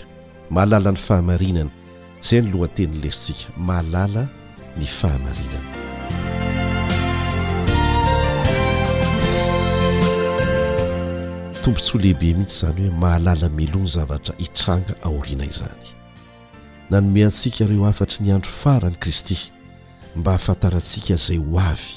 malalany 0.55 0.97
fahamarinana 1.07 1.70
zay 2.29 2.41
ny 2.43 2.49
lohany 2.53 2.72
teniny 2.76 2.99
lesonsika 3.05 3.51
mahalala 3.68 4.22
ny 4.79 4.87
fahamarinana 4.99 5.76
tompontsya 11.64 11.98
lehibe 11.98 12.34
mihitsy 12.34 12.66
izany 12.66 12.80
hoe 12.88 12.98
mahalala 13.00 13.48
meloana 13.48 13.88
zavatra 13.88 14.34
hitranga 14.38 14.94
aoriana 15.02 15.44
izany 15.44 15.84
nanome 16.90 17.24
antsika 17.24 17.64
ireo 17.64 17.86
afatry 17.86 18.22
ny 18.24 18.32
andro 18.32 18.50
faran'i 18.50 18.96
kristy 19.00 19.36
mba 20.16 20.32
hafantarantsika 20.32 21.14
izay 21.14 21.36
ho 21.38 21.59
avy 21.61 21.90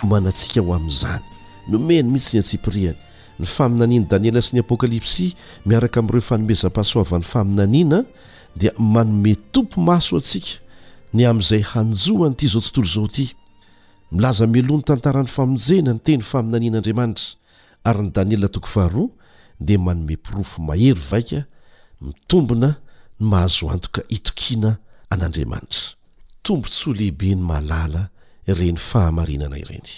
homana 0.00 0.28
antsika 0.28 0.60
ho 0.60 0.74
amin'izany 0.74 1.22
nomeny 1.68 2.08
mihintsy 2.08 2.36
ny 2.36 2.40
antsipriana 2.42 2.98
ny 3.38 3.46
faminaniana 3.46 4.06
daniela 4.10 4.42
sy 4.42 4.52
ny 4.56 4.60
apokalipsia 4.60 5.34
miaraka 5.66 6.00
amin'ireo 6.00 6.20
fanomezam-pahasoavan'ny 6.22 7.24
faminaniana 7.32 8.04
dia 8.56 8.72
manome 8.78 9.34
tompo 9.52 9.80
maso 9.80 10.16
antsika 10.16 10.50
ny 11.14 11.24
amin'izay 11.26 11.62
hanjoanyity 11.64 12.46
izao 12.46 12.60
tontolo 12.60 12.86
izao 12.86 13.08
ty 13.08 13.30
milaza 14.12 14.46
meloany 14.46 14.82
tantaran'ny 14.84 15.28
famonjena 15.28 15.92
ny 15.94 15.98
teny 16.04 16.22
faminanian'andriamanitra 16.22 17.39
ary 17.84 18.02
ny 18.06 18.10
daniela 18.14 18.48
toko 18.48 18.68
faharoa 18.68 19.08
di 19.60 19.76
manome 19.78 20.16
profo 20.16 20.60
mahery 20.62 21.00
vaika 21.10 21.40
mitombona 22.00 22.70
ny 23.20 23.24
mahazoantoka 23.30 24.02
itokina 24.16 24.70
an'andriamanitra 25.12 25.84
tombontsoa 26.44 26.92
lehibe 26.98 27.28
ny 27.36 27.42
malala 27.50 28.02
ireny 28.48 28.76
fahamarinana 28.88 29.56
ireny 29.62 29.88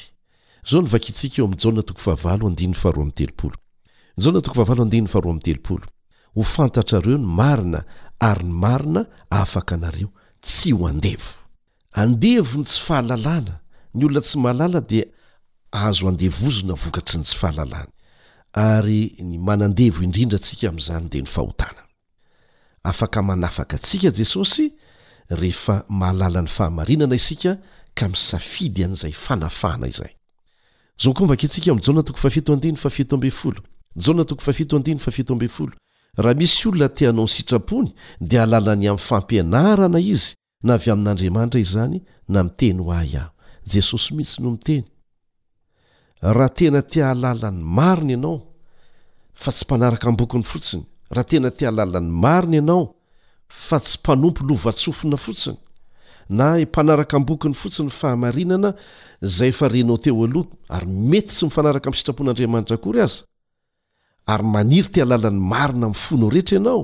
zao 0.70 0.80
ny 0.82 0.88
vaka 0.92 1.08
itsika 1.12 1.36
eo 1.42 1.46
ami'n 1.48 1.58
jana 1.62 1.82
toko 1.88 2.00
fahavalo 2.06 2.42
andinny 2.50 2.74
faharoa 2.82 3.02
am'ny 3.04 3.14
telopolo 3.18 3.56
yjanna 4.20 4.40
toko 4.44 4.54
fahavalo 4.58 4.80
andinyny 4.86 5.08
faharoa 5.12 5.30
am'ny 5.32 5.42
telopolo 5.46 5.86
ho 6.34 6.42
fantatrareo 6.54 7.16
ny 7.22 7.26
marina 7.38 7.80
ary 8.30 8.44
ny 8.46 8.52
marina 8.64 9.00
afaka 9.42 9.72
anareo 9.78 10.08
tsy 10.44 10.70
ho 10.78 10.82
andevo 10.92 11.32
andevo 12.02 12.52
ny 12.58 12.64
tsy 12.68 12.78
fahalalàna 12.86 13.54
ny 13.94 14.00
olona 14.06 14.20
tsy 14.26 14.36
malala 14.44 14.80
dia 14.90 15.06
ahazo 15.72 16.08
andevozona 16.08 16.74
vokatry 16.74 17.18
ny 17.18 17.24
tsy 17.24 17.36
fahalalany 17.36 17.86
ary 18.52 19.16
ny 19.24 19.38
manandevo 19.40 20.02
indrindra 20.04 20.36
antsika 20.36 20.68
am'izany 20.68 21.08
dea 21.08 21.22
nofahotaaaaaka 21.24 23.76
atsika 23.78 24.10
jesosy 24.18 24.64
ehe 25.32 25.50
mahalalan'ny 25.88 26.48
ahaanana 26.50 27.14
isika 27.16 27.52
ka 27.94 28.08
misafidy 28.08 28.84
an'izay 28.84 29.12
faaaa 29.12 29.78
raha 36.16 36.34
misy 36.34 36.68
olona 36.68 36.88
teanao 36.88 37.24
nysitrapony 37.24 37.90
di 38.20 38.38
alala 38.38 38.74
ny 38.76 38.88
ami'ny 38.88 38.98
fampianarana 39.08 40.00
izy 40.00 40.34
na 40.62 40.74
avy 40.74 40.90
amin'andriamanitra 40.90 41.60
izyzany 41.60 42.02
na 42.28 42.44
miteny 42.44 42.78
ho 42.84 42.92
aaho 42.92 43.30
jesosy 43.66 44.14
mihitsy 44.14 44.42
no 44.42 44.50
miteny 44.50 44.84
raha 46.30 46.48
tena 46.56 46.82
tia 46.90 47.06
alalan'ny 47.10 47.62
marina 47.78 48.12
ianao 48.14 48.36
fa 49.40 49.50
tsy 49.52 49.64
mpanaraka 49.66 50.08
mbokiny 50.14 50.44
fotsiny 50.52 50.84
raha 51.14 51.24
tena 51.30 51.48
tia 51.56 51.68
alalan'ny 51.72 52.10
marina 52.24 52.54
ianao 52.60 52.84
fa 53.66 53.76
tsy 53.84 53.98
mpanompo 54.02 54.40
lovatsofona 54.48 55.16
fotsiny 55.26 55.58
na 56.38 56.46
mpanaraka 56.64 57.16
mbokiny 57.22 57.54
fotsiny 57.62 57.90
fahamarinana 58.00 58.70
zay 59.36 59.48
efa 59.50 59.68
renao 59.68 59.96
teo 60.04 60.24
alohako 60.24 60.54
ary 60.76 60.86
mety 61.12 61.26
tsy 61.34 61.44
mifanaraka 61.44 61.86
amin'ny 61.88 61.98
sitrapon'andriamanitra 62.00 62.74
akory 62.78 63.00
aza 63.06 63.20
ary 64.32 64.44
maniry 64.54 64.88
tialalan'ny 64.94 65.40
marina 65.52 65.84
amin'ny 65.88 65.94
fono 66.04 66.26
rehetra 66.34 66.54
ianao 66.58 66.80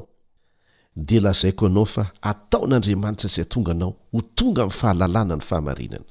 dea 1.06 1.20
lazaiko 1.26 1.64
anao 1.70 1.84
fa 1.94 2.02
ataon'andriamanitra 2.30 3.26
izay 3.32 3.44
tonga 3.52 3.70
anao 3.76 3.90
ho 4.12 4.20
tonga 4.38 4.60
amin'ny 4.62 4.78
fahalalàna 4.80 5.34
ny 5.38 5.44
fahamarinana 5.50 6.10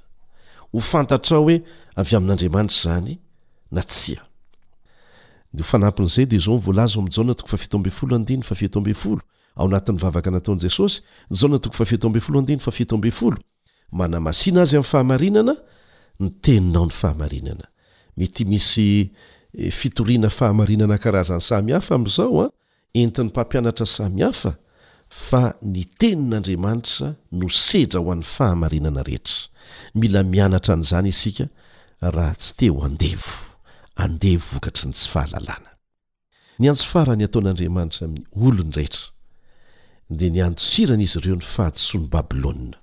ho 0.74 0.80
fantatra 0.80 1.40
oe 1.40 1.62
avy 1.96 2.16
amin'n'andriamanitra 2.16 2.76
zany 2.76 3.14
na 3.72 3.82
'ay 3.84 4.18
de 6.26 6.38
aovolaz 6.48 6.96
mjatofaooao 7.02 9.22
anatn'vavaka 9.58 10.30
nataon 10.32 10.60
jesosy 10.62 11.00
atofatooto 11.30 13.36
manamasiana 13.98 14.62
azy 14.64 14.76
am'n 14.78 14.84
fahamarinana 14.92 15.54
ny 16.22 16.28
teninao 16.44 16.86
ny 16.86 16.92
fahamarinana 17.00 17.64
mety 18.18 18.46
misy 18.46 19.12
eh, 19.54 19.72
fitorina 19.72 20.30
fahamarinana 20.30 20.98
karazan'ny 20.98 21.42
samihafa 21.48 21.94
am'zao 21.96 22.38
a 22.42 22.44
ah, 22.46 22.52
entin'ny 23.02 23.30
mpampianatra 23.30 23.86
samihafa 23.98 24.52
fa 25.10 25.56
ny 25.62 25.86
tenin'andriamanitra 26.00 27.08
no 27.40 27.48
sedra 27.50 28.00
ho 28.02 28.12
anin'ny 28.12 28.28
fahamarinana 28.38 29.04
rehetra 29.04 29.48
mila 30.02 30.22
mianatra 30.34 30.74
an'izany 30.76 31.10
isika 31.14 31.46
raha 32.16 32.36
tsy 32.42 32.54
teo 32.60 32.82
andevo 32.88 33.32
andevo 34.06 34.46
vokatry 34.54 34.86
ny 34.90 34.94
tsy 34.98 35.10
fahalalàna 35.14 35.72
ny 36.60 36.66
antso 36.70 36.86
farany 36.92 37.24
hataon'andriamanitra 37.26 38.04
amin'ny 38.08 38.26
olony 38.46 38.72
rehetra 38.78 39.06
dia 40.18 40.30
ny 40.34 40.40
andosirana 40.48 41.04
izy 41.08 41.18
ireo 41.22 41.38
ny 41.42 41.46
fahatosoany 41.56 42.08
babilôna 42.14 42.78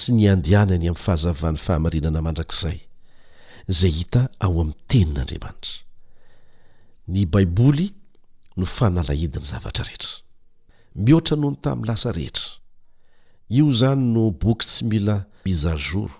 sy 0.00 0.08
ny 0.16 0.24
andianany 0.34 0.84
amin'ny 0.86 1.04
fahazavan'ny 1.04 1.58
fahamarinana 1.66 2.20
mandrakizay 2.26 2.78
zay 3.78 3.92
hita 3.98 4.22
ao 4.44 4.52
amin'ny 4.62 4.76
tenin'andriamanitra 4.90 5.74
ny 7.12 7.22
baiboly 7.34 7.86
no 8.58 8.66
fanalahidiny 8.78 9.46
zavatra 9.52 9.84
rehetra 9.88 10.25
mihoatra 10.96 11.36
noho 11.36 11.50
ny 11.54 11.60
tamin'ny 11.62 11.86
lasa 11.88 12.12
rehetra 12.12 12.52
io 13.48 13.70
zany 13.72 14.00
no 14.14 14.30
boky 14.30 14.66
tsy 14.66 14.84
mila 14.88 15.24
mizazor 15.44 16.10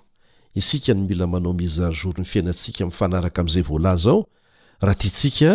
isika 0.53 0.93
ny 0.93 1.01
mila 1.09 1.27
manao 1.27 1.53
mizazour 1.53 2.13
ny 2.17 2.25
fiainantsika 2.25 2.85
m 2.85 2.91
fanaraka 2.91 3.41
ami'izay 3.41 3.65
voalay 3.67 3.97
zao 3.97 4.27
raha 4.79 4.97
tia 5.01 5.11
tsika 5.11 5.51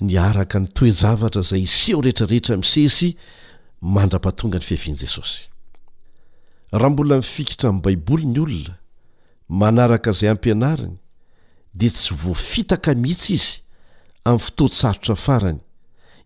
niaraka 0.00 0.60
ny 0.60 0.68
toejavatra 0.72 1.42
zay 1.42 1.62
iseeho 1.66 2.00
rehetrarehetra 2.02 2.56
misesy 2.56 3.16
mandra-patonga 3.82 4.58
ny 4.62 4.64
fihaviany 4.64 4.96
jesosy 5.04 5.42
raha 6.72 6.90
mbola 6.90 7.16
mifikitra 7.20 7.68
amin'ny 7.70 7.82
baiboly 7.84 8.26
ny 8.26 8.38
olona 8.40 8.76
manaraka 9.48 10.12
zay 10.12 10.30
ampianariny 10.30 10.96
de 11.74 11.90
tsy 11.90 12.14
voafitaka 12.14 12.94
mihitsy 12.94 13.34
izy 13.34 13.52
amin'ny 14.24 14.40
fotoatsarotra 14.44 15.16
farany 15.18 15.60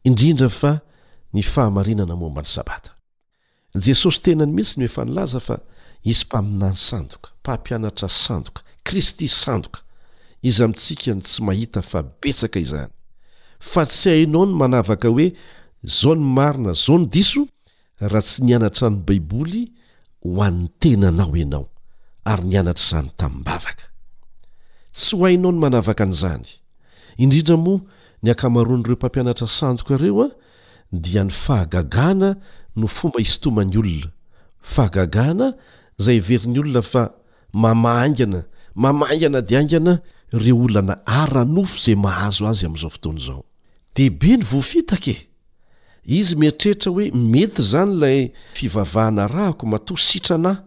indrindra 0.05 0.49
fa 0.49 0.81
ny 1.33 1.43
fahamarinana 1.43 2.17
mombany 2.17 2.47
sabata 2.47 2.91
jesosy 3.75 4.21
tenany 4.23 4.53
mihitsy 4.53 4.79
ny 4.81 4.87
hoefa 4.87 5.05
nilaza 5.05 5.41
fa 5.41 5.57
isy 6.05 6.25
mpaminany 6.27 6.77
sandoka 6.77 7.29
mpampianatra 7.41 8.09
sandoka 8.09 8.63
kristy 8.85 9.29
sandoka 9.29 9.81
izy 10.49 10.63
amintsika 10.65 11.15
ny 11.15 11.23
tsy 11.23 11.43
mahita 11.47 11.81
fa 11.91 11.99
betsaka 12.21 12.59
izany 12.65 12.93
fa 13.71 13.83
tsy 13.87 14.11
hainao 14.11 14.45
ny 14.47 14.55
manavaka 14.61 15.09
hoe 15.09 15.27
zao 15.99 16.15
ny 16.15 16.23
marina 16.37 16.73
zao 16.73 16.97
ny 16.99 17.07
diso 17.15 17.43
raha 18.01 18.23
tsy 18.27 18.39
nianatr' 18.45 18.91
ny 18.91 18.97
baiboly 19.07 19.63
ho 20.23 20.43
an'ny 20.47 20.69
tenanao 20.81 21.35
ianao 21.43 21.65
ary 22.31 22.45
nyanatr' 22.55 22.83
izany 22.87 23.09
tamin'nbavaka 23.19 23.87
tsy 24.99 25.17
ho 25.17 25.25
ainao 25.29 25.53
ny 25.53 25.59
manavaka 25.65 26.03
an'izany 26.07 26.47
indrindra 27.23 27.57
moa 27.65 27.81
ny 28.23 28.29
ankamaroan'ireo 28.33 28.97
mpampianatra 28.99 29.47
sandoka 29.59 29.93
ireo 29.99 30.23
a 30.25 30.29
dia 30.93 31.25
ny 31.25 31.31
fahagagana 31.31 32.35
no 32.77 32.87
fomba 32.87 33.19
histomany 33.21 33.77
olona 33.79 34.11
fahagana 34.63 35.53
zay 35.99 36.21
verin'ny 36.21 36.61
olona 36.61 36.83
fa 36.83 37.07
mama 37.53 37.95
anana 38.03 38.45
mamaana 38.75 39.41
di 39.49 39.57
aana 39.57 40.01
reo 40.33 40.63
olana 40.65 40.95
aranofo 41.07 41.79
zay 41.85 41.95
mahazo 41.95 42.47
azy 42.49 42.67
am'zaofotoanzao 42.67 43.45
deibe 43.95 44.37
ny 44.37 44.45
vofitak 44.45 45.05
izy 46.17 46.35
meritrehitra 46.39 46.91
hoe 46.93 47.11
mety 47.15 47.63
zany 47.63 47.93
lay 48.01 48.33
fivavahana 48.55 49.27
rahako 49.29 49.67
mato 49.67 49.97
sitranahy 49.97 50.63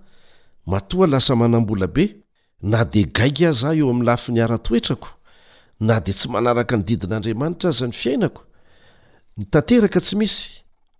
matoa 0.65 1.07
lasa 1.07 1.35
manambolabe 1.35 2.15
na 2.61 2.83
de 2.85 3.03
gaigaza 3.07 3.73
eo 3.75 3.89
am'nylafi 3.89 4.31
ny 4.31 4.41
ara-toetrako 4.43 5.07
na 5.79 5.99
de 5.99 6.11
tsy 6.11 6.27
manaraka 6.27 6.77
ny 6.77 6.83
didin'andriamanitra 6.83 7.69
azany 7.69 7.91
fiainako 7.95 8.43
ny 9.39 9.45
tanteraka 9.47 10.01
tsy 10.03 10.15
misy 10.19 10.41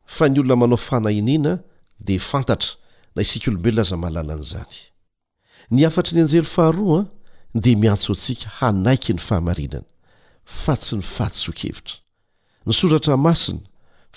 fa 0.08 0.30
ny 0.30 0.40
olona 0.40 0.56
manao 0.56 0.78
fanahiniana 0.80 1.54
dia 2.00 2.20
fantatra 2.30 2.72
na 3.16 3.22
isika 3.26 3.52
olombelona 3.52 3.84
aza 3.88 3.98
mahalala 4.02 4.32
ana 4.34 4.42
izany 4.46 4.76
ny 5.74 5.80
afatry 5.88 6.14
ny 6.16 6.22
anjely 6.24 6.48
faharoa 6.56 7.00
a 7.56 7.60
dia 7.64 7.76
miantso 7.78 8.10
antsika 8.16 8.48
hanaiky 8.60 9.14
ny 9.14 9.20
fahamarinana 9.28 9.86
fa 10.64 10.74
tsy 10.82 10.94
ny 11.00 11.04
fahaditso-kevitra 11.14 11.96
ny 12.66 12.72
soratra 12.80 13.16
masina 13.28 13.60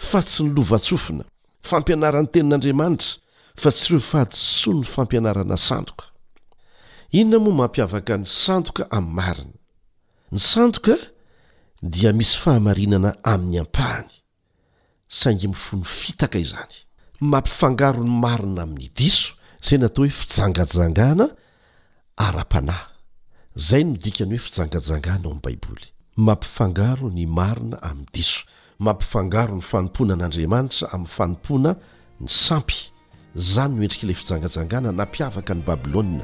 fa 0.08 0.18
tsy 0.22 0.40
ny 0.46 0.50
lovatsofina 0.56 1.24
fampianaran'ny 1.68 2.30
tenin'andriamanitra 2.30 3.18
fa 3.60 3.68
tsy 3.74 3.86
reo 3.94 4.00
fahadoso 4.10 4.70
ny 4.78 4.84
fampianarana 4.94 5.56
sandoka 5.68 6.06
inona 7.18 7.38
moa 7.44 7.56
mampiavaka 7.64 8.14
ny 8.22 8.26
sandoka 8.44 8.82
amin'ny 8.96 9.14
marina 9.18 9.54
ny 10.32 10.38
sandoka 10.52 10.94
dia 11.83 12.12
misy 12.12 12.39
fahamarinana 12.39 13.14
amin'ny 13.24 13.59
ampany 13.61 14.09
saingy 15.09 15.49
mifono 15.49 15.85
fitaka 15.85 16.39
izany 16.39 16.74
mampifangaro 17.20 18.05
ny 18.05 18.11
marina 18.22 18.62
amin'ny 18.62 18.89
diso 18.99 19.35
zay 19.62 19.78
natao 19.78 20.05
hoe 20.07 20.11
fijangajangana 20.11 21.26
ara-panahy 22.16 22.89
zay 23.59 23.85
no 23.85 23.95
odikany 23.99 24.37
hoe 24.39 24.39
fijangajangana 24.47 25.24
ao 25.26 25.30
ami'n 25.30 25.43
baiboly 25.45 25.87
mampifangaro 26.16 27.11
ny 27.11 27.26
marina 27.26 27.76
amin'ny 27.83 28.07
diso 28.14 28.41
mampifangaro 28.78 29.55
ny 29.59 29.62
fanompoana 29.62 30.14
an'andriamanitra 30.14 30.87
amin'ny 30.95 31.11
fanompoana 31.16 31.70
ny 32.20 32.28
sampy 32.28 32.78
zany 33.35 33.74
no 33.74 33.83
endrikailay 33.83 34.14
fijangajangana 34.14 34.93
napiavaka 34.93 35.55
ny 35.55 35.62
babilôna 35.66 36.22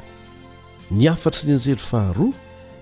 ny 0.91 1.07
afatry 1.11 1.49
nyanjely 1.51 1.77
faharoa 1.83 2.31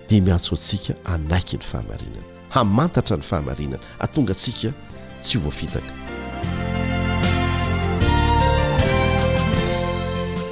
di 0.08 0.20
miatso 0.22 0.54
antsika 0.54 0.94
anaiky 1.04 1.56
ny 1.58 1.62
fahamarinana 1.64 2.37
hamantatra 2.50 3.16
ny 3.16 3.22
fahamarinana 3.22 3.82
atonga 3.98 4.32
ntsika 4.34 4.72
tsy 5.22 5.38
ho 5.38 5.42
voafitaka 5.44 5.92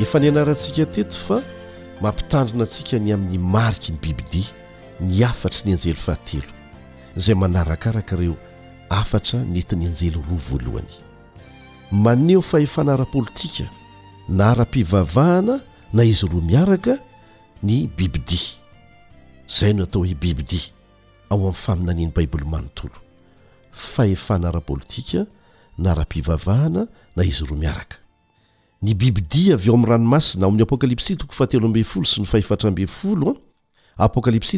efa 0.01 0.19
ny 0.21 0.29
anarantsika 0.29 0.87
teto 0.87 1.17
fa 1.17 1.43
mampitandrina 2.01 2.63
antsika 2.65 2.99
ny 2.99 3.13
amin'ny 3.15 3.39
mariky 3.39 3.93
ny 3.93 3.99
bibidia 4.03 4.47
ny 5.01 5.25
afatra 5.25 5.65
ny 5.67 5.73
anjely 5.73 5.95
fahatelo 5.97 6.49
izay 7.17 7.35
manarakarakaireo 7.35 8.37
afatra 8.91 9.41
nentin'ny 9.41 9.87
anjely 9.89 10.11
roa 10.11 10.41
voalohany 10.51 10.93
maneho 11.93 12.43
fa 12.43 12.59
efanara-politika 12.61 13.65
na 14.29 14.51
ara-pivavahana 14.55 15.61
na 15.93 16.05
izy 16.05 16.27
roa 16.27 16.41
miaraka 16.43 16.99
ny 17.63 17.89
bibidia 17.97 18.61
izay 19.49 19.73
no 19.73 19.83
atao 19.85 20.03
hoe 20.05 20.15
bibidia 20.15 20.76
ao 21.31 21.39
amin'ny 21.47 21.53
faminaniny 21.55 22.13
baiboly 22.13 22.45
manontolo 22.45 22.95
faefanarapolitika 23.73 25.27
na 25.79 25.95
ra-pivavahana 25.95 26.89
na 27.17 27.25
izy 27.25 27.45
roa 27.45 27.59
miaraka 27.59 27.97
ny 28.83 28.95
bibii 28.95 29.53
aeoam'yranoasa'ytoae 29.53 30.95
s 30.95 31.15
ps 31.17 31.27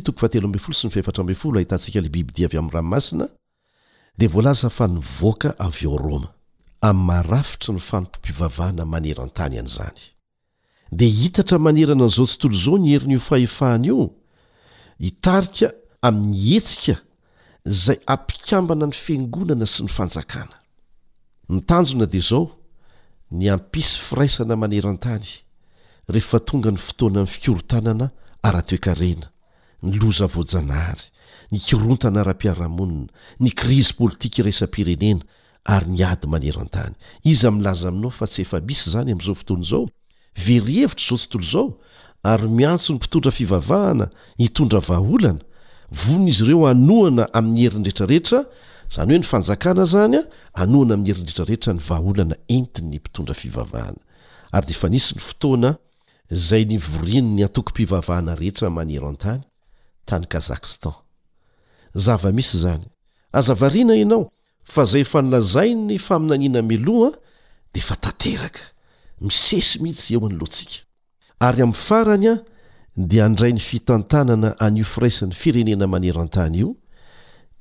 toahateboo 0.02 0.72
sy 0.72 0.88
ny 0.88 0.96
aetra 0.96 1.24
bolo 1.42 1.56
ahitantsika 1.56 2.00
le 2.00 2.08
bibidia 2.08 2.46
av 2.46 2.52
a'yranomasina 2.54 3.28
dia 4.18 4.28
volaza 4.28 4.70
fa 4.70 4.88
nyvoaka 4.88 5.54
av 5.58 5.74
eeo 5.82 5.96
roma 5.96 6.28
ami'ny 6.80 7.04
marafitra 7.04 7.74
ny 7.74 7.80
fanompom-pivavahana 7.80 8.84
manerantany 8.84 9.58
an'izany 9.58 10.14
de 10.92 11.06
hitatra 11.06 11.58
manerana 11.58 12.04
nzao 12.04 12.26
tontolo 12.26 12.58
zao 12.64 12.78
ny 12.78 12.92
herin'io 12.92 13.20
fahefahana 13.20 13.86
io 13.86 14.10
itarika 14.98 15.72
amin'ny 16.02 16.36
hetsika 16.54 16.94
zay 17.64 17.98
ampikambana 18.14 18.86
ny 18.90 18.94
fangonana 19.04 19.66
sy 19.74 19.80
ny 19.84 19.90
fanjakana 19.96 20.56
ny 21.50 21.58
tanjona 21.68 22.06
de 22.12 22.20
zao 22.28 22.44
ny 23.36 23.50
ampisy 23.54 23.98
firaisana 24.06 24.54
maneran-tany 24.62 25.26
rehefa 26.12 26.38
tonga 26.48 26.70
ny 26.70 26.80
fotoana 26.84 27.16
amn'ny 27.22 27.32
fikorotanana 27.34 28.06
ara-toekarena 28.46 29.26
ny 29.82 29.94
loza 30.02 30.26
voajanaary 30.34 31.04
ny 31.52 31.58
kirontana 31.66 32.24
ra-piarahamonina 32.28 33.08
ny 33.42 33.48
krizy 33.58 33.92
pôlitika 33.98 34.42
rasam-pirenena 34.46 35.22
ary 35.74 35.88
ny 35.94 36.02
ady 36.12 36.26
maneraan-tany 36.34 36.94
izy 37.30 37.46
amin'nlaza 37.50 37.88
aminao 37.90 38.14
fa 38.18 38.26
tsy 38.30 38.42
efa 38.46 38.60
misy 38.68 38.86
zany 38.94 39.12
amn'izao 39.12 39.34
fotoana 39.40 39.64
izao 39.66 39.84
verihevitra 40.44 41.10
zao 41.10 41.20
tontolo 41.26 41.50
zao 41.52 41.66
ary 42.32 42.48
miantso 42.48 42.88
ny 42.94 43.02
mpitondra 43.02 43.30
fivavahana 43.38 44.06
hitondra 44.42 44.80
vaaholana 44.88 45.40
vononaizy 45.90 46.44
ireo 46.44 46.66
hanoana 46.66 47.24
amin'ny 47.34 47.62
herindretrarehetra 47.64 48.40
izany 48.90 49.12
hoe 49.12 49.18
ny 49.20 49.28
fanjakana 49.30 49.84
zany 49.84 50.16
a 50.18 50.24
anoana 50.62 50.94
amin'ny 50.94 51.12
herindretra 51.12 51.44
rehetra 51.48 51.72
ny 51.74 51.80
vahaolana 51.88 52.36
entinny 52.48 52.96
mpitondra 53.00 53.34
fivavahana 53.36 54.00
ary 54.52 54.66
dea 54.68 54.76
efa 54.76 54.88
nisy 54.88 55.14
ny 55.16 55.20
fotoana 55.20 55.74
zay 56.30 56.64
ny 56.68 56.78
vorian' 56.78 57.34
ny 57.36 57.44
atoko-pivavahana 57.48 58.36
rehetra 58.38 58.70
manero 58.70 59.08
an-tany 59.08 59.40
tany 60.04 60.26
kazakstan 60.28 60.92
zavamisy 61.94 62.58
zany 62.64 62.84
azavariana 63.32 63.94
ianao 63.96 64.28
fa 64.64 64.84
zay 64.84 65.04
fa 65.04 65.22
nilazai 65.22 65.74
ny 65.74 65.98
faminaniana 65.98 66.62
meloa 66.62 67.10
dea 67.72 67.80
efa 67.82 67.96
tateraka 67.96 68.60
misesy 69.20 69.78
mihitsy 69.80 70.14
eo 70.14 70.26
any 70.26 70.34
loantsika 70.36 70.84
ary 71.40 71.62
amin'ny 71.62 71.78
farany 71.80 72.28
a 72.28 72.36
di 72.98 73.20
andray 73.20 73.52
'ny 73.52 73.60
fitantanana 73.60 74.50
anio 74.66 74.84
firaisan'ny 74.94 75.32
firenena 75.42 75.86
maneran-tany 75.86 76.56
io 76.58 76.70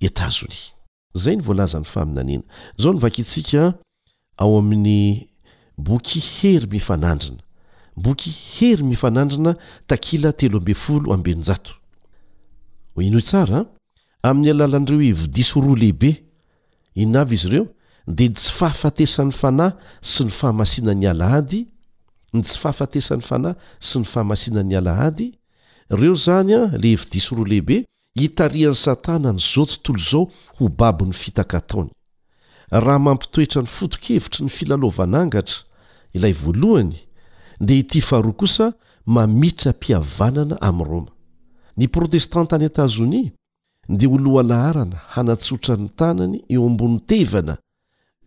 etazony 0.08 0.60
zay 1.22 1.36
ny 1.38 1.44
voalazan'ny 1.44 1.86
faminanina 1.94 2.44
zao 2.82 2.94
ny 2.94 3.00
vakaitsika 3.00 3.74
ao 4.44 4.58
amin'ny 4.58 5.30
boky 5.78 6.20
hery 6.36 6.68
mifanandrina 6.68 7.44
boky 7.96 8.32
hery 8.52 8.84
mifanandrina 8.84 9.54
takila 9.88 10.34
telo 10.34 10.58
ambe 10.58 10.74
folo 10.74 11.14
ambenyjato 11.14 11.74
ho 12.96 13.02
inyo 13.02 13.22
tsara 13.22 13.66
amin'ny 14.24 14.50
alalan'ireo 14.52 14.98
hoe 14.98 15.14
vidiso 15.14 15.62
roa 15.62 15.76
lehibe 15.78 16.24
ina 16.96 17.22
avy 17.22 17.36
izy 17.36 17.48
ireo 17.48 17.68
dia 18.08 18.28
n 18.30 18.34
tsy 18.34 18.52
fahafatesan'ny 18.58 19.32
fanahy 19.32 19.76
sy 20.02 20.24
ny 20.26 20.30
fahamasina 20.34 20.94
ny 20.98 21.06
alahady 21.08 21.68
ny 22.36 22.44
tsy 22.44 22.60
fahafatesan'ny 22.60 23.24
fanahy 23.30 23.56
sy 23.80 24.02
ny 24.02 24.08
fahamasinan'ny 24.10 24.78
alahady 24.80 25.28
ireo 25.94 26.16
zany 26.16 26.54
a 26.58 26.62
le 26.82 26.88
hevi-diso 26.94 27.36
roa 27.40 27.48
lehibe 27.52 27.78
hitarian'i 28.22 28.76
satana 28.86 29.32
ny 29.32 29.40
zao 29.50 29.66
tontolo 29.66 30.00
izao 30.04 30.24
ho 30.60 30.66
babin'ny 30.80 31.16
fitaka 31.24 31.60
taony 31.70 31.90
raha 32.86 33.00
mampitoetra 33.08 33.62
ny 33.66 33.70
foto-kevitry 33.78 34.42
ny 34.46 34.50
filalovanangatra 34.58 35.58
ilay 36.16 36.34
voalohany 36.42 36.98
dia 37.68 37.80
ity 37.84 38.02
faharoa 38.10 38.36
kosa 38.42 38.66
mamitra 39.16 39.72
m-pihavanana 39.74 40.56
amin'ny 40.68 40.88
rôma 40.92 41.12
ny 41.80 41.86
protestanta 41.94 42.54
an'y 42.60 42.68
etazonia 42.72 43.32
dia 43.98 44.10
holohalaharana 44.14 44.98
hanatsotra 45.16 45.74
ny 45.82 45.88
tanany 46.00 46.36
eo 46.54 46.68
ambony 46.70 46.98
tevana 47.10 47.54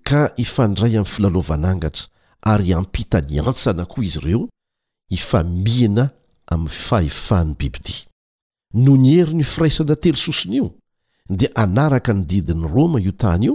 ka 0.09 0.21
hifandray 0.41 0.93
amin'ny 0.97 1.13
filalovanangatra 1.15 2.07
ary 2.43 2.75
ampitanyantsana 2.75 3.85
koa 3.85 4.05
izy 4.05 4.19
ireo 4.21 4.49
hifamiina 5.11 6.09
amin'ny 6.53 6.73
fahefahan'ny 6.87 7.55
bibidia 7.59 8.07
no 8.85 8.95
ny 9.03 9.11
heri 9.19 9.35
ny 9.41 9.45
firaisana 9.45 9.97
telo 10.03 10.17
sosinaio 10.17 10.67
dia 11.39 11.51
anaraka 11.55 12.13
ny 12.15 12.23
didin'ny 12.31 12.67
roma 12.75 12.99
io 13.01 13.13
tany 13.13 13.45
io 13.47 13.55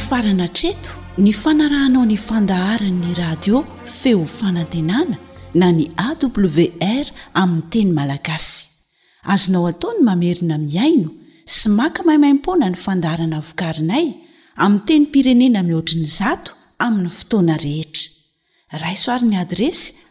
farana 0.08 0.48
treto 0.58 0.90
ny 1.24 1.32
fanarahanao 1.42 2.04
ny 2.04 2.16
fandaharan'ny 2.28 3.12
radio 3.18 3.62
feo 3.98 4.24
fanantenana 4.38 5.16
na 5.60 5.70
ny 5.72 5.86
awr 6.06 7.06
amin'ny 7.34 7.70
teny 7.72 7.90
malagasy 7.98 8.66
azonao 9.32 9.66
ataony 9.72 10.00
mamerina 10.08 10.56
miaino 10.64 11.08
sy 11.56 11.68
maka 11.78 12.00
maimaimpona 12.08 12.68
ny 12.70 12.76
fandaharana 12.84 13.40
vokarinay 13.48 14.06
aminn 14.64 14.80
teny 14.88 15.06
pirenena 15.12 15.62
mihoatriny 15.64 16.06
zato 16.20 16.50
amin'ny 16.84 17.10
fotoana 17.18 17.56
rehetra 17.64 18.10
raisoarin'ny 18.84 19.36
adresy 19.44 20.05